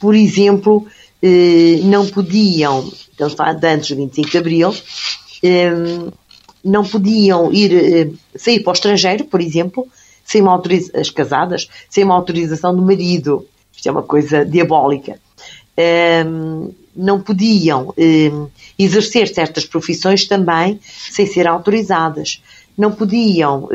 por 0.00 0.14
exemplo, 0.14 0.86
eh, 1.22 1.80
não 1.84 2.06
podiam, 2.06 2.90
então 3.14 3.26
está 3.26 3.50
antes 3.50 3.90
do 3.90 3.96
25 3.96 4.30
de 4.30 4.38
Abril, 4.38 4.74
eh, 5.42 5.72
não 6.64 6.84
podiam 6.84 7.52
ir 7.52 8.12
sair 8.36 8.60
para 8.60 8.70
o 8.70 8.74
estrangeiro, 8.74 9.24
por 9.24 9.40
exemplo, 9.40 9.86
sem 10.24 10.42
uma 10.42 10.52
autorização, 10.52 11.00
as 11.00 11.10
casadas, 11.10 11.68
sem 11.88 12.04
uma 12.04 12.14
autorização 12.14 12.74
do 12.74 12.82
marido. 12.82 13.46
Isto 13.74 13.88
é 13.88 13.92
uma 13.92 14.02
coisa 14.02 14.44
diabólica. 14.44 15.18
Não 16.94 17.20
podiam 17.20 17.94
exercer 18.76 19.32
certas 19.32 19.64
profissões 19.64 20.26
também 20.26 20.80
sem 20.82 21.24
ser 21.26 21.46
autorizadas. 21.46 22.42
Não 22.76 22.90
podiam, 22.90 23.68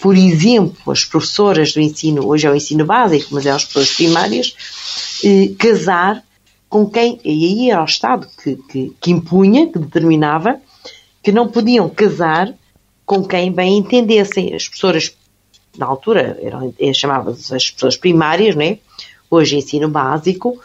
por 0.00 0.16
exemplo, 0.16 0.92
as 0.92 1.04
professoras 1.04 1.72
do 1.72 1.80
ensino, 1.80 2.26
hoje 2.26 2.46
é 2.46 2.50
o 2.50 2.56
ensino 2.56 2.84
básico, 2.84 3.34
mas 3.34 3.44
é 3.46 3.50
as 3.50 3.64
professoras 3.64 3.96
primárias, 3.96 4.54
casar 5.58 6.24
com 6.70 6.88
quem, 6.88 7.20
e 7.24 7.30
aí 7.44 7.70
era 7.70 7.82
o 7.82 7.84
Estado 7.84 8.28
que, 8.42 8.56
que, 8.56 8.92
que 9.00 9.10
impunha, 9.10 9.66
que 9.66 9.78
determinava, 9.78 10.60
que 11.20 11.32
não 11.32 11.48
podiam 11.48 11.88
casar 11.88 12.54
com 13.04 13.24
quem 13.24 13.50
bem 13.50 13.78
entendessem. 13.78 14.54
As 14.54 14.68
professoras, 14.68 15.12
na 15.76 15.86
altura, 15.86 16.38
eram, 16.40 16.72
eh, 16.78 16.92
chamavam-se 16.94 17.52
as 17.52 17.70
pessoas 17.72 17.96
primárias, 17.96 18.54
né? 18.54 18.78
hoje 19.28 19.56
ensino 19.56 19.88
básico, 19.88 20.60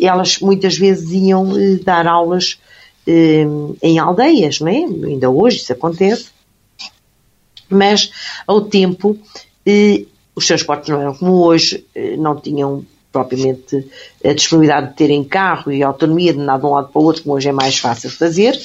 elas 0.00 0.38
muitas 0.38 0.76
vezes 0.76 1.10
iam 1.12 1.54
eh, 1.54 1.76
dar 1.84 2.06
aulas 2.06 2.58
eh, 3.06 3.44
em 3.82 3.98
aldeias, 3.98 4.60
né? 4.60 4.86
ainda 5.04 5.28
hoje 5.28 5.58
isso 5.58 5.72
acontece, 5.72 6.30
mas 7.70 8.10
ao 8.46 8.62
tempo 8.62 9.16
eh, 9.66 10.04
os 10.34 10.46
transportes 10.46 10.88
não 10.88 11.00
eram 11.00 11.14
como 11.14 11.32
hoje, 11.44 11.84
eh, 11.94 12.16
não 12.16 12.36
tinham 12.36 12.84
propriamente 13.12 13.88
a 14.24 14.32
disponibilidade 14.32 14.90
de 14.90 14.94
terem 14.94 15.24
carro 15.24 15.72
e 15.72 15.82
autonomia 15.82 16.32
de 16.32 16.40
andar 16.40 16.58
de 16.58 16.66
um 16.66 16.70
lado 16.70 16.88
para 16.88 17.00
o 17.00 17.04
outro, 17.04 17.22
como 17.22 17.34
hoje 17.34 17.48
é 17.48 17.52
mais 17.52 17.78
fácil 17.78 18.08
fazer. 18.10 18.58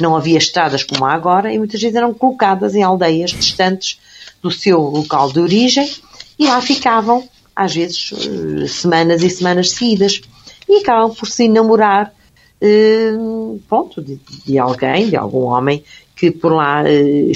Não 0.00 0.16
havia 0.16 0.38
estradas 0.38 0.84
como 0.84 1.04
há 1.04 1.12
agora 1.12 1.52
e 1.52 1.58
muitas 1.58 1.80
vezes 1.80 1.96
eram 1.96 2.14
colocadas 2.14 2.74
em 2.74 2.82
aldeias 2.82 3.32
distantes 3.32 3.98
do 4.40 4.50
seu 4.50 4.80
local 4.80 5.32
de 5.32 5.40
origem 5.40 5.90
e 6.38 6.46
lá 6.46 6.60
ficavam, 6.60 7.28
às 7.54 7.74
vezes, 7.74 8.12
eh, 8.12 8.66
semanas 8.68 9.22
e 9.22 9.30
semanas 9.30 9.70
seguidas. 9.70 10.20
E 10.68 10.78
acabam 10.78 11.12
por 11.14 11.26
se 11.26 11.48
namorar, 11.48 12.14
eh, 12.60 13.10
pronto, 13.68 14.00
de, 14.00 14.20
de 14.46 14.58
alguém, 14.58 15.08
de 15.08 15.16
algum 15.16 15.44
homem 15.44 15.82
que 16.14 16.30
por 16.30 16.52
lá 16.52 16.88
eh, 16.88 17.26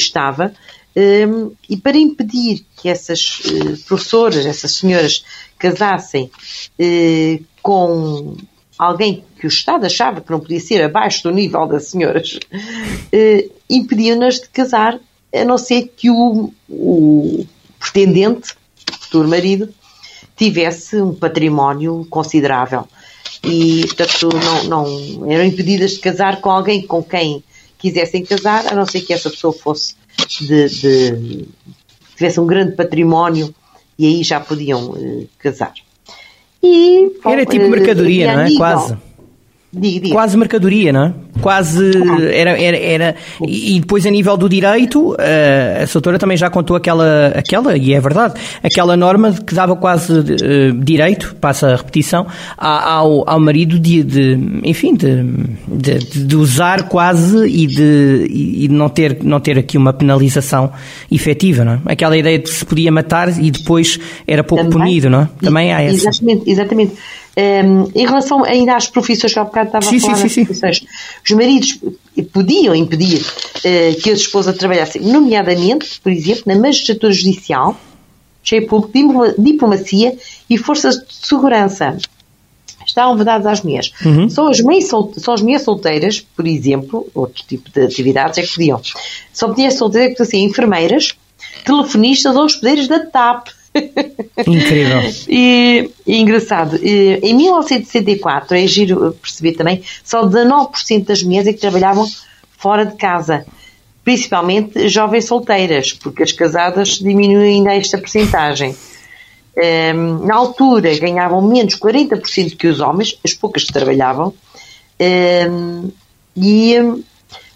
estava. 0.94 1.52
e 1.68 1.76
para 1.76 1.96
impedir 1.96 2.64
que 2.76 2.88
essas 2.88 3.40
professoras, 3.86 4.44
essas 4.44 4.72
senhoras, 4.72 5.24
casassem 5.58 6.30
eh, 6.78 7.40
com 7.62 8.36
alguém 8.78 9.24
que 9.38 9.46
o 9.46 9.48
Estado 9.48 9.86
achava 9.86 10.20
que 10.20 10.30
não 10.30 10.40
podia 10.40 10.58
ser 10.58 10.82
abaixo 10.82 11.22
do 11.22 11.30
nível 11.30 11.66
das 11.66 11.88
senhoras, 11.88 12.38
eh, 13.12 13.48
impediam-nas 13.70 14.40
de 14.40 14.48
casar, 14.48 14.98
a 15.34 15.44
não 15.44 15.56
ser 15.56 15.92
que 15.96 16.10
o, 16.10 16.52
o 16.68 17.46
pretendente, 17.78 18.54
futuro 19.00 19.28
marido, 19.28 19.72
tivesse 20.36 21.00
um 21.00 21.14
património 21.14 22.06
considerável. 22.10 22.86
E, 23.44 23.86
portanto, 23.86 24.28
não, 24.44 24.64
não, 24.64 25.30
eram 25.30 25.44
impedidas 25.44 25.92
de 25.92 26.00
casar 26.00 26.40
com 26.40 26.50
alguém 26.50 26.86
com 26.86 27.02
quem 27.02 27.42
quisessem 27.78 28.24
casar, 28.24 28.66
a 28.72 28.74
não 28.74 28.86
ser 28.86 29.00
que 29.00 29.12
essa 29.12 29.28
pessoa 29.28 29.52
fosse 29.52 29.94
de, 30.40 30.68
de 30.68 31.48
tivesse 32.16 32.40
um 32.40 32.46
grande 32.46 32.72
património 32.72 33.54
e 33.98 34.06
aí 34.06 34.22
já 34.22 34.40
podiam 34.40 34.90
uh, 34.90 35.28
casar. 35.38 35.72
E, 36.62 37.10
Era 37.24 37.44
tipo 37.44 37.68
mercadoria, 37.68 38.34
não 38.34 38.42
é? 38.42 38.54
Quase. 38.54 38.96
Diga, 39.74 40.00
diga. 40.00 40.14
Quase 40.14 40.36
mercadoria, 40.36 40.92
não 40.92 41.04
é? 41.04 41.14
Quase 41.40 41.92
era, 42.30 42.60
era, 42.60 42.76
era. 42.76 43.16
E 43.48 43.80
depois, 43.80 44.04
a 44.04 44.10
nível 44.10 44.36
do 44.36 44.46
direito, 44.46 45.16
a 45.82 45.86
Soutora 45.86 46.18
também 46.18 46.36
já 46.36 46.50
contou 46.50 46.76
aquela, 46.76 47.28
aquela, 47.28 47.74
e 47.74 47.94
é 47.94 47.98
verdade, 48.00 48.34
aquela 48.62 48.98
norma 48.98 49.32
que 49.32 49.54
dava 49.54 49.74
quase 49.74 50.12
uh, 50.12 50.72
direito, 50.74 51.34
passa 51.40 51.68
a 51.68 51.76
repetição, 51.76 52.26
ao, 52.58 53.28
ao 53.28 53.40
marido 53.40 53.78
de, 53.78 54.02
de 54.02 54.38
enfim, 54.62 54.94
de, 54.94 55.22
de, 55.66 56.26
de, 56.26 56.36
usar 56.36 56.88
quase 56.88 57.46
e 57.46 57.66
de, 57.66 58.26
e 58.30 58.68
não, 58.68 58.90
ter, 58.90 59.24
não 59.24 59.40
ter 59.40 59.58
aqui 59.58 59.78
uma 59.78 59.94
penalização 59.94 60.70
efetiva, 61.10 61.64
não 61.64 61.72
é? 61.72 61.80
Aquela 61.86 62.16
ideia 62.16 62.38
de 62.38 62.50
se 62.50 62.64
podia 62.64 62.92
matar 62.92 63.30
e 63.42 63.50
depois 63.50 63.98
era 64.26 64.44
pouco 64.44 64.64
também, 64.64 64.78
punido, 64.78 65.08
não 65.08 65.22
é? 65.22 65.28
Também 65.40 65.72
há 65.72 65.80
essa. 65.80 66.08
Exatamente, 66.08 66.50
exatamente. 66.50 66.92
Um, 67.34 67.90
em 67.94 68.06
relação 68.06 68.44
ainda 68.44 68.76
às 68.76 68.88
profissões 68.88 69.32
que 69.32 69.38
há 69.38 69.44
bocado 69.44 69.68
estava 69.68 69.84
sim, 69.86 69.96
a 69.96 70.00
falar 70.00 70.16
sim, 70.16 70.28
sim, 70.28 70.44
profissões, 70.44 70.84
os 71.24 71.30
maridos 71.30 71.78
podiam 72.30 72.74
impedir 72.74 73.22
uh, 73.22 74.00
que 74.02 74.10
a 74.10 74.12
esposa 74.12 74.52
trabalhasse, 74.52 74.98
nomeadamente, 74.98 75.98
por 76.00 76.12
exemplo, 76.12 76.42
na 76.46 76.56
magistratura 76.56 77.10
judicial, 77.10 77.74
cheio 78.42 78.66
público, 78.66 79.34
diplomacia 79.38 80.16
e 80.50 80.58
forças 80.58 80.96
de 80.96 81.26
segurança. 81.26 81.96
Estavam 82.86 83.16
vedados 83.16 83.46
às 83.46 83.62
mulheres. 83.62 83.92
Uhum. 84.04 84.28
Só, 84.28 84.48
as 84.48 84.60
mães 84.60 84.88
só 84.88 85.32
as 85.32 85.40
mulheres 85.40 85.62
solteiras, 85.62 86.20
por 86.20 86.46
exemplo, 86.46 87.08
outro 87.14 87.42
tipo 87.46 87.70
de 87.70 87.80
atividades 87.80 88.38
é 88.38 88.42
que 88.42 88.52
podiam. 88.52 88.80
Só 89.32 89.48
mulheres 89.48 89.78
solteiras 89.78 90.10
que 90.10 90.18
podiam 90.18 90.30
ser 90.30 90.38
enfermeiras, 90.38 91.16
telefonistas 91.64 92.36
ou 92.36 92.44
hospedeiros 92.44 92.88
da 92.88 93.06
TAP. 93.06 93.48
Incrível. 94.46 95.00
e, 95.28 95.90
e, 96.06 96.20
engraçado, 96.20 96.76
em 96.76 97.34
1964, 97.34 98.56
é 98.56 98.66
giro 98.66 99.12
perceber 99.20 99.52
também, 99.52 99.82
só 100.04 100.26
19% 100.26 101.04
das 101.04 101.22
mulheres 101.22 101.48
é 101.48 101.52
que 101.52 101.60
trabalhavam 101.60 102.06
fora 102.58 102.84
de 102.84 102.96
casa, 102.96 103.46
principalmente 104.04 104.88
jovens 104.88 105.24
solteiras, 105.24 105.92
porque 105.92 106.22
as 106.22 106.32
casadas 106.32 106.98
diminuem 106.98 107.56
ainda 107.56 107.74
esta 107.74 107.98
porcentagem. 107.98 108.76
Um, 109.54 110.24
na 110.24 110.34
altura 110.34 110.98
ganhavam 110.98 111.42
menos 111.42 111.76
40% 111.76 112.56
que 112.56 112.66
os 112.66 112.80
homens, 112.80 113.18
as 113.22 113.34
poucas 113.34 113.64
que 113.64 113.72
trabalhavam, 113.72 114.32
um, 115.50 115.90
e 116.34 116.74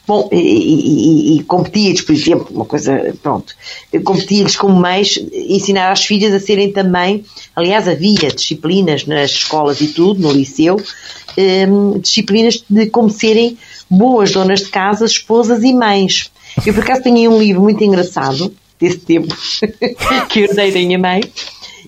Bom, 0.07 0.29
e, 0.31 0.37
e, 0.37 1.37
e 1.37 1.43
competia-lhes, 1.43 2.01
por 2.01 2.13
exemplo, 2.13 2.47
uma 2.51 2.65
coisa, 2.65 3.13
pronto, 3.21 3.55
competia-lhes 4.05 4.55
como 4.55 4.75
mães, 4.75 5.19
ensinar 5.33 5.91
às 5.91 6.05
filhas 6.05 6.33
a 6.33 6.39
serem 6.39 6.71
também, 6.71 7.25
aliás, 7.57 7.89
havia 7.89 8.31
disciplinas 8.31 9.05
nas 9.05 9.33
escolas 9.33 9.81
e 9.81 9.89
tudo, 9.89 10.21
no 10.21 10.33
liceu, 10.33 10.81
um, 11.69 11.99
disciplinas 11.99 12.65
de 12.71 12.87
como 12.87 13.11
serem 13.11 13.59
boas 13.91 14.31
donas 14.31 14.61
de 14.61 14.69
casa, 14.69 15.05
esposas 15.05 15.65
e 15.65 15.75
mães. 15.75 16.31
Eu, 16.65 16.73
por 16.73 16.85
acaso, 16.85 17.03
tenho 17.03 17.33
um 17.33 17.39
livro 17.41 17.63
muito 17.63 17.83
engraçado, 17.83 18.55
desse 18.79 18.99
tempo, 18.99 19.35
que 20.31 20.41
eu 20.41 20.55
dei 20.55 20.71
da 20.71 20.79
minha 20.79 20.99
mãe, 20.99 21.21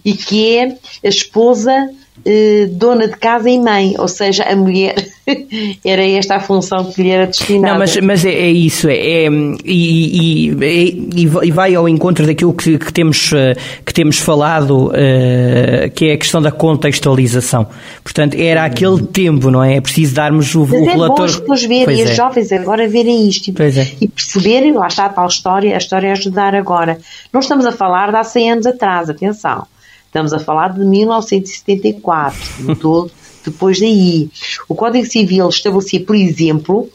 e 0.05 0.15
que 0.15 0.57
é 0.57 0.77
a 1.05 1.09
esposa 1.09 1.91
eh, 2.25 2.67
dona 2.73 3.07
de 3.07 3.17
casa 3.17 3.49
e 3.49 3.59
mãe, 3.59 3.95
ou 3.99 4.09
seja, 4.09 4.43
a 4.45 4.57
mulher 4.57 4.95
era 5.85 6.05
esta 6.07 6.37
a 6.37 6.41
função 6.41 6.85
que 6.85 7.03
lhe 7.03 7.11
era 7.11 7.27
destinada. 7.27 7.73
Não, 7.73 7.79
mas, 7.79 7.97
mas 8.01 8.25
é, 8.25 8.31
é 8.31 8.51
isso, 8.51 8.89
é, 8.89 9.25
é 9.25 9.29
e, 9.65 10.51
e, 10.51 11.23
e, 11.23 11.51
vai 11.51 11.75
ao 11.75 11.89
encontro 11.89 12.27
daquilo 12.27 12.53
que, 12.53 12.79
que 12.79 12.93
temos, 12.93 13.33
eh, 13.33 13.55
que 13.85 13.93
temos 13.93 14.19
falado, 14.19 14.89
uh, 14.89 15.91
que 15.95 16.07
é 16.07 16.13
a 16.15 16.17
questão 16.17 16.41
da 16.41 16.51
contextualização. 16.51 17.67
Portanto, 18.03 18.35
era 18.35 18.65
aquele 18.65 19.03
tempo, 19.03 19.51
não 19.51 19.63
é? 19.63 19.77
É 19.77 19.81
preciso 19.81 20.15
darmos 20.15 20.55
o, 20.55 20.61
mas 20.61 20.71
o 20.71 20.77
é 20.77 20.93
relatório. 20.93 21.17
Bom 21.17 21.25
as 21.25 21.41
pessoas 21.41 21.65
verem, 21.65 22.03
as 22.03 22.11
é. 22.11 22.15
jovens 22.15 22.53
agora 22.53 22.89
verem 22.89 23.29
isto 23.29 23.49
e, 23.49 23.55
e 24.01 24.09
perceberem, 24.09 24.73
lá 24.73 24.87
está 24.87 25.07
a 25.07 25.09
tal 25.09 25.27
história, 25.27 25.75
a 25.75 25.79
história 25.79 26.09
é 26.09 26.13
ajudar 26.13 26.55
agora. 26.55 26.99
Não 27.33 27.41
estamos 27.41 27.67
a 27.67 27.73
falar 27.73 28.11
de 28.11 28.17
há 28.17 28.25
100 28.25 28.53
anos 28.53 28.67
atrás, 28.67 29.11
atenção. 29.11 29.67
Estamos 30.07 30.33
a 30.33 30.39
falar 30.39 30.73
de 30.73 30.81
1974, 30.81 32.39
mudou 32.61 33.11
depois 33.45 33.81
daí. 33.81 34.31
O 34.69 34.75
Código 34.75 35.07
Civil 35.07 35.49
estabelecia, 35.49 36.01
por 36.01 36.17
exemplo, 36.17 36.89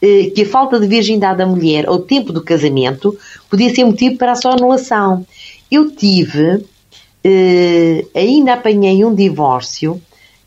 eh, 0.00 0.30
que 0.34 0.42
a 0.42 0.46
falta 0.46 0.78
de 0.78 0.86
virgindade 0.86 1.38
da 1.38 1.46
mulher 1.46 1.86
ao 1.86 1.98
tempo 1.98 2.32
do 2.32 2.42
casamento 2.42 3.16
podia 3.50 3.74
ser 3.74 3.84
motivo 3.84 4.16
para 4.16 4.32
a 4.32 4.36
sua 4.36 4.52
anulação. 4.52 5.26
Eu 5.70 5.90
tive, 5.90 6.64
eh, 7.24 8.04
ainda 8.14 8.54
apanhei 8.54 9.04
um 9.04 9.14
divórcio 9.14 10.00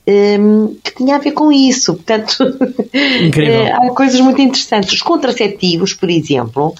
ehm, 0.07 0.75
que 0.83 0.95
tinha 0.95 1.17
a 1.17 1.19
ver 1.19 1.31
com 1.31 1.51
isso. 1.51 1.95
Portanto, 1.95 2.37
eh, 2.93 3.71
há 3.71 3.89
coisas 3.89 4.19
muito 4.21 4.41
interessantes. 4.41 4.93
Os 4.93 5.01
contraceptivos, 5.01 5.93
por 5.93 6.09
exemplo, 6.09 6.73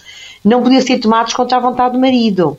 não 0.44 0.64
podiam 0.64 0.82
ser 0.82 0.98
tomados 1.00 1.34
contra 1.34 1.58
a 1.58 1.62
vontade 1.62 1.94
do 1.94 2.00
marido. 2.00 2.58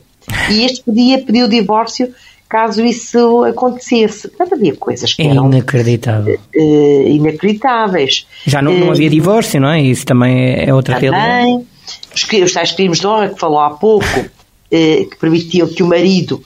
E 0.49 0.63
este 0.63 0.83
podia 0.83 1.19
pedir 1.19 1.43
o 1.43 1.49
divórcio 1.49 2.13
caso 2.53 2.85
isso 2.85 3.43
acontecesse. 3.45 4.27
Portanto, 4.27 4.53
havia 4.53 4.75
coisas 4.75 5.15
que 5.15 5.23
eram 5.23 5.47
inacreditável. 5.47 6.39
Uh, 6.55 7.07
inacreditáveis. 7.07 8.27
Já 8.45 8.61
não, 8.61 8.71
não 8.71 8.91
havia 8.91 9.07
eh, 9.07 9.09
divórcio, 9.09 9.59
não 9.59 9.69
é? 9.69 9.81
Isso 9.81 10.05
também 10.05 10.53
é 10.63 10.71
outra 10.71 10.99
também, 10.99 11.09
realidade. 11.09 11.65
Os, 12.13 12.43
os 12.43 12.53
tais 12.53 12.71
crimes 12.71 12.99
de 12.99 13.07
honra 13.07 13.29
que 13.29 13.39
falou 13.39 13.59
há 13.59 13.71
pouco, 13.71 14.19
uh, 14.19 14.29
que 14.69 15.17
permitiam 15.19 15.67
que 15.67 15.81
o 15.81 15.87
marido 15.87 16.43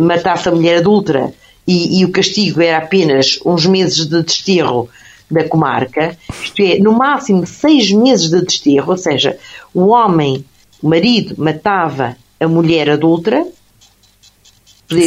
matasse 0.00 0.48
a 0.48 0.52
mulher 0.52 0.78
adulta 0.78 1.34
e, 1.68 2.00
e, 2.00 2.04
o 2.06 2.10
castigo 2.10 2.62
era 2.62 2.78
apenas 2.78 3.38
uns 3.44 3.66
meses 3.66 4.06
de 4.06 4.22
desterro 4.22 4.88
da 5.30 5.44
comarca, 5.44 6.16
isto 6.42 6.62
é, 6.62 6.78
no 6.78 6.92
máximo 6.92 7.46
seis 7.46 7.92
meses 7.92 8.30
de 8.30 8.40
desterro, 8.40 8.92
ou 8.92 8.96
seja, 8.96 9.36
o 9.74 9.88
homem, 9.88 10.42
o 10.82 10.88
marido, 10.88 11.34
matava 11.36 12.16
a 12.40 12.48
mulher 12.48 12.88
adulta, 12.88 13.46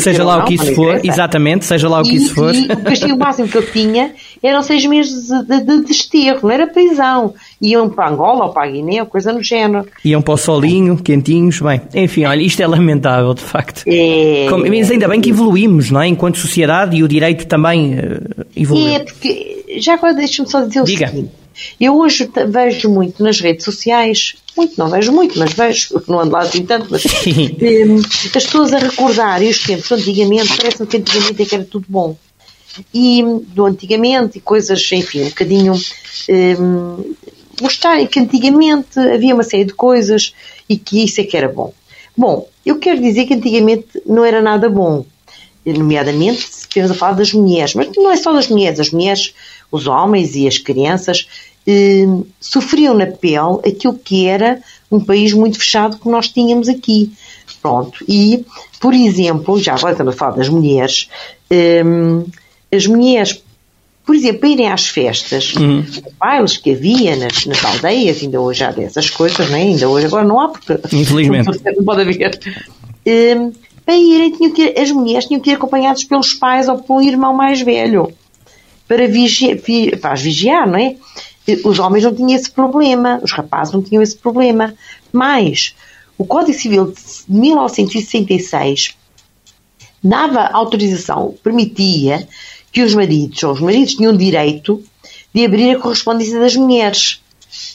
seja 0.02 0.24
lá 0.24 0.38
não, 0.38 0.44
o 0.44 0.48
que 0.48 0.56
isso 0.56 0.76
for, 0.76 1.00
exatamente, 1.04 1.65
seja 1.65 1.88
lá 1.88 2.02
o 2.02 2.04
que 2.04 2.15
isso 2.15 2.34
for. 2.36 2.54
E 2.54 2.65
o 2.65 2.84
castigo 2.84 3.18
máximo 3.18 3.48
que 3.48 3.58
eu 3.58 3.72
tinha 3.72 4.12
eram 4.44 4.62
seis 4.62 4.86
meses 4.86 5.28
de, 5.28 5.44
de, 5.44 5.63
de 5.63 5.82
desterro, 5.86 6.39
não 6.44 6.52
era 6.52 6.68
prisão. 6.68 7.34
Iam 7.62 7.89
para 7.89 8.10
Angola 8.10 8.46
ou 8.46 8.54
para 8.54 8.68
a 8.68 8.72
Guiné, 8.72 9.02
ou 9.02 9.06
coisa 9.06 9.32
no 9.32 9.42
género. 9.42 9.88
Iam 10.04 10.22
para 10.22 10.34
o 10.34 10.38
solinho, 10.38 10.98
quentinhos, 10.98 11.60
bem. 11.62 11.82
Enfim, 11.94 12.26
olha, 12.26 12.42
isto 12.42 12.62
é 12.62 12.68
lamentável, 12.68 13.34
de 13.34 13.42
facto. 13.42 13.84
É... 13.88 14.48
Como, 14.50 14.65
mas 14.68 14.92
ainda 14.92 15.08
bem 15.08 15.22
que 15.22 15.30
evoluímos, 15.30 15.92
não 15.92 16.02
é? 16.02 16.08
Enquanto 16.08 16.38
sociedade 16.38 16.98
e 16.98 17.04
o 17.04 17.08
direito 17.08 17.48
também 17.48 17.96
uh, 17.96 18.46
evoluiu. 18.56 18.96
É, 18.96 19.00
porque, 19.00 19.78
já 19.80 19.94
agora 19.94 20.13
deixa-me 20.13 20.50
só 20.50 20.62
dizer 20.62 20.82
o 20.82 20.84
Diga. 20.84 21.08
seguinte. 21.08 21.38
Eu 21.80 21.98
hoje 21.98 22.30
vejo 22.48 22.89
muito 22.89 23.24
nas 23.24 23.39
redes 23.39 23.65
sociais, 23.65 24.36
muito, 24.56 24.78
não 24.78 24.89
vejo 24.89 25.12
muito, 25.12 25.38
mas 25.38 25.54
vejo, 25.54 26.02
não 26.08 26.19
ando 26.19 26.32
lá 26.32 26.39
assim 26.39 26.65
tanto, 26.65 26.88
mas 26.89 27.04
um, 27.06 27.98
as 28.36 28.43
pessoas 28.43 28.74
a 28.74 28.80
recordarem 28.80 29.50
os 29.50 29.60
tempos 29.60 29.91
antigamente, 29.91 30.58
parece-me 30.58 30.88
que 30.88 30.98
antigamente 30.98 31.41
é 31.41 31.45
que 31.45 31.56
era 31.56 31.63
tudo 31.63 31.86
bom. 31.88 32.15
E 32.93 33.24
do 33.48 33.65
antigamente, 33.65 34.38
e 34.38 34.41
coisas, 34.41 34.89
enfim, 34.91 35.24
um 35.24 35.30
bocadinho 35.30 35.74
um, 36.30 37.15
mostrarem 37.62 38.08
que 38.08 38.19
antigamente 38.19 39.00
havia 39.00 39.34
uma 39.34 39.43
série 39.43 39.65
de 39.65 39.74
coisas 39.74 40.34
e 40.67 40.78
que 40.78 41.04
isso 41.04 41.19
é 41.19 41.24
que 41.24 41.36
era 41.36 41.50
bom. 41.50 41.74
Bom, 42.15 42.48
eu 42.65 42.78
quero 42.80 43.02
dizer 43.02 43.26
que 43.26 43.34
antigamente 43.34 43.88
não 44.06 44.24
era 44.24 44.41
nada 44.41 44.69
bom, 44.69 45.06
nomeadamente 45.65 46.41
se 46.41 46.62
estivermos 46.62 46.91
a 46.91 47.00
falar 47.00 47.13
das 47.13 47.34
mulheres, 47.34 47.74
mas 47.74 47.89
não 47.95 48.12
é 48.12 48.17
só 48.17 48.34
das 48.34 48.48
mulheres, 48.48 48.80
as 48.80 48.91
mulheres, 48.91 49.34
os 49.72 49.88
homens 49.88 50.36
e 50.36 50.48
as 50.48 50.58
crianças 50.58 51.28
eh, 51.69 52.08
sofriam 52.39 52.95
na 52.95 53.05
pele 53.05 53.60
aquilo 53.63 53.93
que 53.93 54.25
era 54.25 54.60
um 54.91 54.99
país 54.99 55.34
muito 55.34 55.60
fechado 55.60 55.99
que 55.99 56.10
nós 56.10 56.27
tínhamos 56.27 56.67
aqui. 56.67 57.12
Pronto, 57.62 58.03
e, 58.08 58.43
por 58.79 58.91
exemplo, 58.93 59.60
já 59.60 59.75
agora 59.75 59.91
estamos 59.91 60.15
a 60.15 60.17
falar 60.17 60.38
das 60.38 60.49
mulheres, 60.49 61.10
eh, 61.51 61.84
as 62.73 62.88
mulheres, 62.88 63.43
por 64.03 64.15
exemplo, 64.15 64.47
irem 64.47 64.71
às 64.71 64.88
festas, 64.88 65.53
uhum. 65.53 65.86
bailes 66.17 66.58
que 66.58 66.71
havia 66.71 67.15
nas, 67.15 67.45
nas 67.45 67.63
aldeias, 67.63 68.23
ainda 68.23 68.41
hoje 68.41 68.63
há 68.63 68.71
dessas 68.71 69.10
coisas, 69.12 69.47
não 69.49 69.58
é? 69.58 69.62
ainda 69.62 69.88
hoje 69.88 70.08
agora 70.08 70.25
não 70.25 70.39
há, 70.39 70.47
porque 70.47 70.73
Infelizmente. 70.91 71.62
não 71.77 71.84
pode 71.84 72.01
haver. 72.01 72.39
Eh, 73.05 73.36
para 73.86 73.95
irem, 73.95 74.32
tinham 74.32 74.51
que, 74.53 74.79
as 74.79 74.89
mulheres 74.89 75.25
tinham 75.25 75.41
que 75.41 75.51
ir 75.51 75.53
acompanhadas 75.53 76.03
pelos 76.03 76.34
pais 76.34 76.67
ou 76.67 76.79
pelo 76.79 77.01
irmão 77.01 77.34
mais 77.34 77.62
velho 77.62 78.12
para, 78.88 79.08
vigiar, 79.08 79.58
para 80.01 80.13
as 80.13 80.21
vigiar, 80.21 80.67
não 80.67 80.79
é? 80.79 80.95
Os 81.63 81.80
homens 81.80 82.04
não 82.04 82.13
tinham 82.13 82.36
esse 82.36 82.52
problema, 82.52 83.19
os 83.23 83.32
rapazes 83.32 83.73
não 83.73 83.82
tinham 83.82 84.04
esse 84.04 84.15
problema. 84.15 84.73
Mas 85.12 85.75
o 86.17 86.25
Código 86.25 86.58
Civil 86.58 86.91
de 86.91 87.02
1966 87.28 88.95
dava 90.04 90.47
autorização, 90.47 91.36
permitia 91.43 92.28
que 92.71 92.84
os 92.84 92.93
maridos, 92.93 93.41
ou 93.43 93.54
os 93.54 93.62
maridos 93.62 93.95
tinham 93.95 94.15
direito 94.15 94.84
de 95.34 95.45
abrir 95.45 95.75
a 95.75 95.80
correspondência 95.80 96.39
das 96.39 96.56
mulheres. 96.56 97.21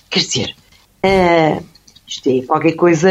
Quer 0.09 0.21
dizer, 0.21 0.57
uh, 1.05 1.65
isto 2.07 2.29
é 2.29 2.43
qualquer 2.43 2.73
coisa 2.73 3.11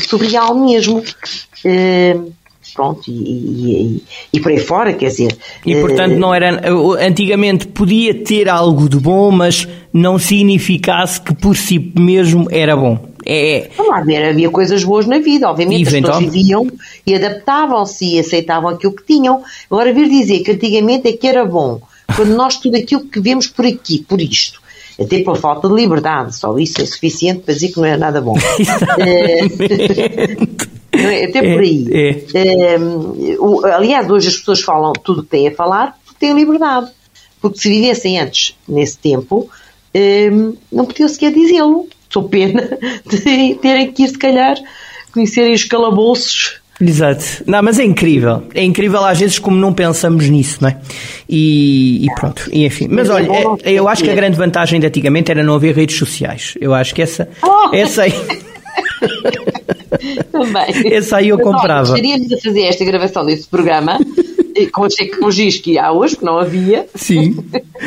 surreal 0.00 0.54
mesmo. 0.54 0.98
Uh, 0.98 2.32
pronto, 2.72 3.02
e, 3.08 3.12
e, 3.12 4.02
e, 4.32 4.40
por 4.40 4.52
aí 4.52 4.58
fora, 4.58 4.92
quer 4.92 5.08
dizer. 5.08 5.36
E 5.64 5.74
portanto 5.76 6.16
não 6.16 6.34
era. 6.34 6.60
Antigamente 7.00 7.66
podia 7.66 8.14
ter 8.14 8.48
algo 8.48 8.88
de 8.88 8.96
bom, 8.96 9.30
mas 9.30 9.66
não 9.92 10.18
significasse 10.18 11.20
que 11.20 11.34
por 11.34 11.56
si 11.56 11.92
mesmo 11.98 12.46
era 12.50 12.76
bom. 12.76 12.98
É... 13.26 13.70
Lá 13.78 14.02
ver, 14.02 14.28
havia 14.28 14.50
coisas 14.50 14.84
boas 14.84 15.06
na 15.06 15.18
vida, 15.18 15.48
obviamente 15.48 15.86
as 15.86 15.92
pessoas 15.92 16.18
viviam 16.18 16.70
e 17.06 17.14
adaptavam-se 17.14 18.04
e 18.04 18.18
aceitavam 18.18 18.70
aquilo 18.70 18.92
que 18.92 19.04
tinham. 19.04 19.42
Agora 19.70 19.92
vir 19.92 20.08
dizer 20.08 20.40
que 20.40 20.52
antigamente 20.52 21.08
é 21.08 21.12
que 21.12 21.26
era 21.26 21.44
bom, 21.44 21.80
quando 22.14 22.34
nós 22.34 22.56
tudo 22.56 22.76
aquilo 22.76 23.06
que 23.06 23.20
vemos 23.20 23.46
por 23.46 23.64
aqui, 23.64 24.04
por 24.06 24.20
isto, 24.20 24.60
até 25.00 25.20
pela 25.20 25.36
falta 25.36 25.68
de 25.68 25.74
liberdade, 25.74 26.36
só 26.36 26.56
isso 26.58 26.82
é 26.82 26.86
suficiente 26.86 27.40
para 27.40 27.54
dizer 27.54 27.68
que 27.68 27.78
não 27.78 27.86
era 27.86 27.96
nada 27.96 28.20
bom. 28.20 28.36
É, 30.98 31.24
até 31.24 31.42
por 31.42 31.60
aí. 31.60 31.86
É, 31.90 32.08
é. 32.34 32.78
o, 33.38 33.64
aliás, 33.66 34.08
hoje 34.10 34.28
as 34.28 34.36
pessoas 34.36 34.60
falam 34.60 34.92
tudo 34.92 35.20
o 35.20 35.24
que 35.24 35.30
têm 35.30 35.48
a 35.48 35.54
falar 35.54 35.96
porque 36.04 36.18
têm 36.18 36.34
liberdade. 36.34 36.90
Porque 37.40 37.58
se 37.58 37.68
vivessem 37.68 38.18
antes, 38.18 38.56
nesse 38.66 38.96
tempo, 38.98 39.50
não 40.72 40.86
podiam 40.86 41.08
sequer 41.08 41.32
dizê-lo. 41.32 41.86
Sou 42.08 42.28
pena 42.28 42.78
de 43.04 43.54
terem 43.56 43.92
que 43.92 44.04
ir, 44.04 44.08
se 44.08 44.18
calhar, 44.18 44.56
conhecerem 45.12 45.52
os 45.52 45.64
calabouços 45.64 46.60
Exato. 46.80 47.24
Não, 47.46 47.62
mas 47.62 47.78
é 47.78 47.84
incrível. 47.84 48.42
É 48.54 48.62
incrível 48.62 49.04
às 49.04 49.20
vezes 49.20 49.38
como 49.38 49.56
não 49.56 49.72
pensamos 49.72 50.28
nisso, 50.28 50.58
não 50.60 50.68
é? 50.68 50.78
E, 51.28 52.04
e 52.04 52.14
pronto, 52.14 52.48
e 52.52 52.66
enfim. 52.66 52.88
Mas 52.90 53.08
olha, 53.08 53.28
é, 53.62 53.72
eu 53.72 53.88
acho 53.88 54.02
que 54.02 54.10
a 54.10 54.14
grande 54.14 54.36
vantagem 54.36 54.80
de 54.80 54.86
antigamente 54.86 55.30
era 55.30 55.42
não 55.42 55.54
haver 55.54 55.74
redes 55.74 55.96
sociais. 55.96 56.54
Eu 56.60 56.74
acho 56.74 56.94
que 56.94 57.02
essa, 57.02 57.28
oh! 57.42 57.74
essa 57.74 58.02
aí. 58.02 58.12
Também. 60.30 60.92
Essa 60.92 61.18
aí 61.18 61.28
eu 61.28 61.36
Mas, 61.36 61.46
comprava. 61.46 61.80
gostaríamos 61.80 62.28
de 62.28 62.40
fazer 62.40 62.62
esta 62.62 62.84
gravação 62.84 63.24
desse 63.24 63.48
programa 63.48 63.98
com 64.72 64.84
as 64.84 64.94
tecnologias 64.94 65.56
que 65.56 65.78
há 65.78 65.92
hoje, 65.92 66.16
que 66.16 66.24
não 66.24 66.38
havia. 66.38 66.86
Sim. 66.94 67.44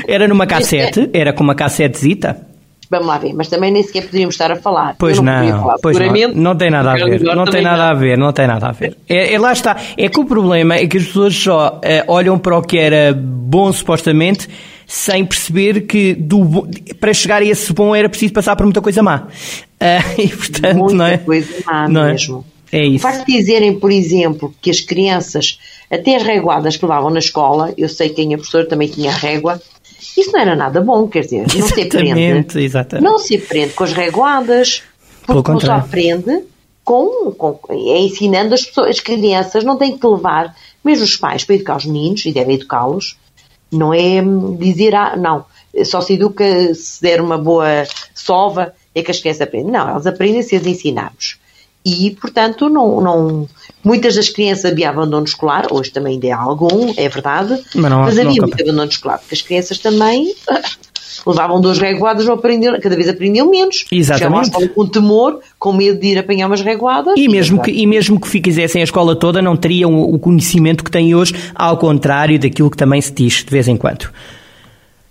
Era 0.08 0.28
numa 0.28 0.46
cassete, 0.46 1.10
era 1.14 1.34
com 1.34 1.44
uma 1.44 1.56
cassetezita. 1.56 2.48
Vamos 2.90 3.08
lá 3.08 3.18
ver, 3.18 3.34
mas 3.34 3.50
também 3.50 3.70
nem 3.70 3.84
sequer 3.84 4.06
poderíamos 4.06 4.36
estar 4.36 4.50
a 4.50 4.56
falar. 4.56 4.96
Pois 4.98 5.20
não, 5.20 5.44
não 5.46 5.60
falar, 5.62 5.76
pois 5.82 5.98
não, 6.00 6.34
não 6.34 6.56
tem 6.56 6.72
nada 6.72 6.92
a 6.92 6.96
ver, 6.96 7.22
não 7.22 7.46
tem 7.46 7.62
nada 7.62 7.84
não. 7.84 7.90
a 7.90 7.94
ver, 7.94 8.18
não 8.18 8.32
tem 8.32 8.48
nada 8.48 8.68
a 8.68 8.72
ver. 8.72 8.98
É, 9.10 9.34
é, 9.34 9.40
lá 9.40 9.52
está, 9.52 9.76
é 9.98 10.08
que 10.08 10.20
o 10.20 10.26
problema 10.26 10.76
é 10.76 10.88
que 10.88 10.98
as 10.98 11.06
pessoas 11.06 11.36
só 11.36 11.82
é, 11.84 12.06
olham 12.08 12.40
para 12.40 12.58
o 12.58 12.62
que 12.62 12.78
era 12.78 13.14
bom 13.14 13.72
supostamente 13.74 14.48
sem 14.88 15.26
perceber 15.26 15.82
que 15.82 16.14
do, 16.14 16.66
para 16.98 17.14
chegar 17.14 17.42
a 17.42 17.46
esse 17.46 17.74
bom 17.74 17.94
era 17.94 18.08
preciso 18.08 18.32
passar 18.32 18.56
por 18.56 18.64
muita 18.64 18.82
coisa 18.82 19.04
má. 19.04 19.28
Uh, 19.28 20.16
e 20.22 20.28
portanto, 20.30 20.78
muita 20.78 20.96
não 20.96 21.06
é? 21.06 21.18
coisa 21.18 21.54
má 21.66 21.90
não 21.90 22.06
é? 22.06 22.12
mesmo. 22.14 22.46
É, 22.72 22.80
é 22.80 22.86
isso. 22.86 23.06
De 23.26 23.26
dizerem, 23.26 23.78
por 23.78 23.92
exemplo, 23.92 24.54
que 24.62 24.70
as 24.70 24.80
crianças, 24.80 25.60
até 25.92 26.16
as 26.16 26.24
reguadas 26.24 26.78
que 26.78 26.86
levavam 26.86 27.10
na 27.10 27.20
escola, 27.20 27.74
eu 27.78 27.90
sei 27.90 28.10
que 28.10 28.22
a 28.22 28.26
minha 28.26 28.38
professora 28.38 28.66
também 28.66 28.88
tinha 28.88 29.12
régua, 29.12 29.62
isso 30.18 30.32
não 30.32 30.40
era 30.40 30.56
nada 30.56 30.80
bom, 30.82 31.08
quer 31.08 31.22
dizer, 31.22 31.46
não 31.54 31.68
se 31.68 31.82
aprende. 31.82 32.60
Exatamente. 32.60 33.04
Não 33.04 33.20
se 33.20 33.36
aprende 33.36 33.74
com 33.74 33.84
as 33.84 33.94
reguadas, 33.94 34.84
porque 35.26 35.52
não 35.52 35.60
se 35.60 35.70
aprende 35.70 36.44
com, 36.84 37.32
com, 37.32 37.60
é 37.70 38.00
ensinando 38.00 38.54
as 38.54 38.66
pessoas, 38.66 38.92
as 38.92 39.00
crianças 39.02 39.64
não 39.66 39.78
têm 39.78 39.98
que 39.98 40.08
levar, 40.08 40.56
mesmo 40.84 41.04
os 41.04 41.18
pais, 41.18 41.44
para 41.44 41.56
educar 41.56 41.76
os 41.76 41.86
meninos, 41.86 42.26
e 42.26 42.32
devem 42.32 42.56
educá-los, 42.56 43.18
não 43.72 43.94
é 43.94 44.22
dizer, 44.58 44.96
ah, 44.96 45.16
não, 45.16 45.46
só 45.86 46.02
se 46.02 46.14
educa 46.14 46.74
se 46.74 47.02
der 47.02 47.22
uma 47.22 47.38
boa 47.38 47.86
sova, 48.14 48.74
é 48.94 49.04
que 49.04 49.12
as 49.12 49.20
crianças 49.20 49.42
aprendem. 49.42 49.72
Não, 49.72 49.90
elas 49.90 50.08
aprendem 50.08 50.42
se 50.42 50.56
as 50.56 50.66
ensinarmos. 50.66 51.40
E, 51.88 52.12
portanto, 52.12 52.68
não, 52.68 53.00
não, 53.00 53.50
muitas 53.82 54.16
das 54.16 54.28
crianças 54.28 54.66
havia 54.66 54.90
abandono 54.90 55.24
escolar, 55.24 55.68
hoje 55.72 55.90
também 55.90 56.16
ainda 56.16 56.36
há 56.36 56.42
algum, 56.42 56.94
é 56.98 57.08
verdade, 57.08 57.58
mas, 57.74 57.90
não, 57.90 58.02
mas 58.02 58.20
havia 58.20 58.42
muito 58.42 58.62
abandono 58.62 58.90
escolar, 58.90 59.20
porque 59.20 59.36
as 59.36 59.42
crianças 59.42 59.78
também 59.78 60.36
levavam 61.26 61.62
duas 61.62 61.80
reguadas, 61.80 62.26
não 62.26 62.34
aprendiam, 62.34 62.78
cada 62.82 62.94
vez 62.94 63.08
aprendiam 63.08 63.50
menos. 63.50 63.86
Exatamente. 63.90 64.68
com 64.68 64.86
temor, 64.86 65.40
com 65.58 65.72
medo 65.72 65.98
de 65.98 66.08
ir 66.08 66.18
apanhar 66.18 66.48
umas 66.48 66.60
reguadas. 66.60 67.14
E 67.16 67.30
mesmo, 67.30 67.62
que, 67.62 67.72
e 67.72 67.88
mesmo 67.88 68.20
que 68.20 68.28
fizessem 68.28 68.82
a 68.82 68.84
escola 68.84 69.16
toda, 69.16 69.42
não 69.42 69.56
teriam 69.56 69.98
o 69.98 70.20
conhecimento 70.20 70.84
que 70.84 70.92
têm 70.92 71.16
hoje, 71.16 71.34
ao 71.56 71.78
contrário 71.78 72.38
daquilo 72.38 72.70
que 72.70 72.78
também 72.78 73.00
se 73.00 73.14
diz 73.14 73.46
de 73.46 73.50
vez 73.50 73.70
em 73.70 73.78
quando. 73.78 74.10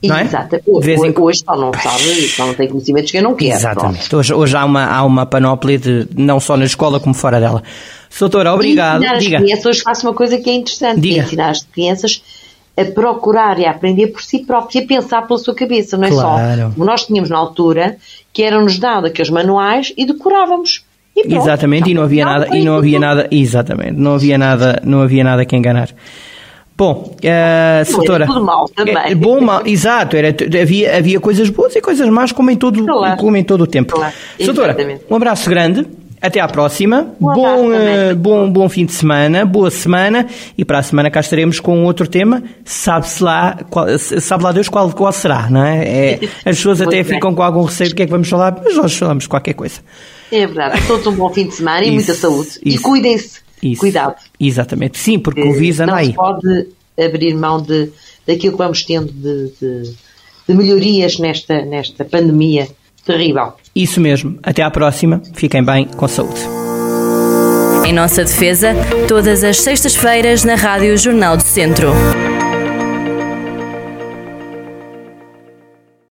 Não 0.02 0.16
é? 0.16 0.24
Hoje, 0.66 0.98
hoje, 0.98 1.14
hoje 1.18 1.42
só 1.44 1.56
não 1.56 1.72
sabe, 1.72 2.28
só 2.28 2.46
não 2.46 2.54
tem 2.54 2.68
conhecimentos 2.68 3.10
que 3.10 3.18
eu 3.18 3.22
não 3.22 3.34
quero. 3.34 3.56
Exatamente. 3.56 4.14
Hoje, 4.14 4.34
hoje 4.34 4.56
há, 4.56 4.64
uma, 4.64 4.84
há 4.84 5.04
uma 5.04 5.24
panóplia 5.24 5.78
de, 5.78 6.06
não 6.14 6.38
só 6.38 6.56
na 6.56 6.64
escola 6.64 7.00
como 7.00 7.14
fora 7.14 7.40
dela. 7.40 7.62
Doutora, 8.18 8.52
obrigado. 8.52 9.02
E 9.02 9.06
ensinar 9.06 9.18
Diga. 9.18 9.36
as 9.36 9.42
crianças, 9.42 9.66
hoje 9.66 9.82
faço 9.82 10.06
uma 10.06 10.14
coisa 10.14 10.38
que 10.38 10.50
é 10.50 10.54
interessante, 10.54 11.00
Diga. 11.00 11.20
é 11.20 11.24
ensinar 11.24 11.50
as 11.50 11.62
crianças 11.62 12.22
a 12.76 12.84
procurar 12.84 13.58
e 13.58 13.64
a 13.64 13.70
aprender 13.70 14.08
por 14.08 14.22
si 14.22 14.40
próprios 14.40 14.74
e 14.74 14.78
a 14.84 14.86
pensar 14.86 15.26
pela 15.26 15.38
sua 15.38 15.54
cabeça, 15.54 15.96
não 15.96 16.04
é 16.04 16.10
claro. 16.10 16.60
só 16.60 16.70
como 16.70 16.84
nós 16.84 17.06
tínhamos 17.06 17.30
na 17.30 17.38
altura, 17.38 17.96
que 18.32 18.42
eram-nos 18.42 18.78
dados 18.78 19.10
aqueles 19.10 19.30
manuais 19.30 19.94
e 19.96 20.04
decorávamos. 20.04 20.84
E 21.16 21.26
pronto, 21.26 21.42
exatamente, 21.42 21.90
e 21.90 21.94
não 21.94 22.02
havia 22.02 22.26
nada, 22.26 22.54
e 22.54 22.62
não 22.62 22.76
havia 22.76 23.00
nada, 23.00 23.26
exatamente, 23.30 23.92
não 23.92 24.14
havia 24.16 24.36
nada, 24.36 24.82
não 24.84 25.00
havia 25.00 25.24
nada 25.24 25.46
que 25.46 25.56
enganar. 25.56 25.88
Bom, 26.76 27.16
uh, 27.16 27.90
Soutora. 27.90 28.26
Tudo 28.26 28.44
mal 28.44 28.68
também. 28.68 28.96
É, 28.96 29.14
bom, 29.14 29.40
mal, 29.40 29.62
exato. 29.64 30.14
Era, 30.14 30.28
havia, 30.60 30.98
havia 30.98 31.18
coisas 31.18 31.48
boas 31.48 31.74
e 31.74 31.80
coisas 31.80 32.06
más, 32.10 32.32
como 32.32 32.50
em 32.50 32.56
todo, 32.56 32.84
claro. 32.84 33.16
como 33.16 33.36
em 33.36 33.42
todo 33.42 33.62
o 33.62 33.66
tempo. 33.66 33.94
Claro. 33.94 34.12
Soutora, 34.38 34.76
um 35.08 35.16
abraço 35.16 35.48
grande. 35.48 35.86
Até 36.20 36.40
à 36.40 36.48
próxima. 36.48 37.14
Bom, 37.20 37.68
uh, 37.68 38.16
bom, 38.16 38.50
bom 38.50 38.68
fim 38.68 38.84
de 38.84 38.92
semana, 38.92 39.44
boa 39.44 39.70
semana 39.70 40.26
e 40.56 40.64
para 40.64 40.78
a 40.78 40.82
semana 40.82 41.10
cá 41.10 41.20
estaremos 41.20 41.60
com 41.60 41.84
outro 41.84 42.06
tema. 42.06 42.42
Sabe-se 42.64 43.22
lá, 43.22 43.58
qual, 43.70 43.86
sabe 43.98 44.42
lá 44.42 44.52
Deus 44.52 44.68
qual, 44.68 44.90
qual 44.92 45.12
será, 45.12 45.48
não 45.50 45.64
é? 45.64 45.84
é 45.86 46.20
as 46.44 46.56
pessoas 46.56 46.80
até 46.80 46.96
bem. 47.04 47.04
ficam 47.04 47.34
com 47.34 47.42
algum 47.42 47.62
receio 47.62 47.90
do 47.90 47.96
que 47.96 48.02
é 48.02 48.06
que 48.06 48.10
vamos 48.10 48.28
falar, 48.28 48.60
mas 48.64 48.76
nós 48.76 48.96
falamos 48.96 49.24
de 49.24 49.28
qualquer 49.28 49.54
coisa. 49.54 49.80
É 50.32 50.46
verdade. 50.46 50.86
Todos 50.86 51.06
um 51.06 51.12
bom 51.12 51.30
fim 51.30 51.46
de 51.46 51.54
semana 51.54 51.84
e 51.84 51.88
Isso, 51.88 51.94
muita 51.94 52.14
saúde. 52.14 52.50
E 52.64 52.74
isso. 52.74 52.82
cuidem-se. 52.82 53.45
Isso. 53.72 53.80
Cuidado. 53.80 54.16
Exatamente. 54.38 54.98
Sim, 54.98 55.18
porque 55.18 55.42
o 55.42 55.52
Visa 55.52 55.86
não 55.86 55.94
aí. 55.94 56.12
pode 56.12 56.68
abrir 56.98 57.34
mão 57.34 57.60
de, 57.60 57.90
daquilo 58.26 58.52
que 58.52 58.58
vamos 58.58 58.84
tendo 58.84 59.12
de, 59.12 59.52
de, 59.60 59.94
de 60.48 60.54
melhorias 60.54 61.18
nesta, 61.18 61.64
nesta 61.64 62.04
pandemia 62.04 62.68
terrível. 63.04 63.52
Isso 63.74 64.00
mesmo. 64.00 64.38
Até 64.42 64.62
à 64.62 64.70
próxima. 64.70 65.22
Fiquem 65.34 65.64
bem, 65.64 65.86
com 65.86 66.08
saúde. 66.08 66.40
Em 67.86 67.92
nossa 67.92 68.24
defesa, 68.24 68.74
todas 69.06 69.44
as 69.44 69.58
sextas-feiras 69.58 70.42
na 70.42 70.56
Rádio 70.56 70.98
Jornal 70.98 71.36
do 71.36 71.42
Centro. 71.42 71.92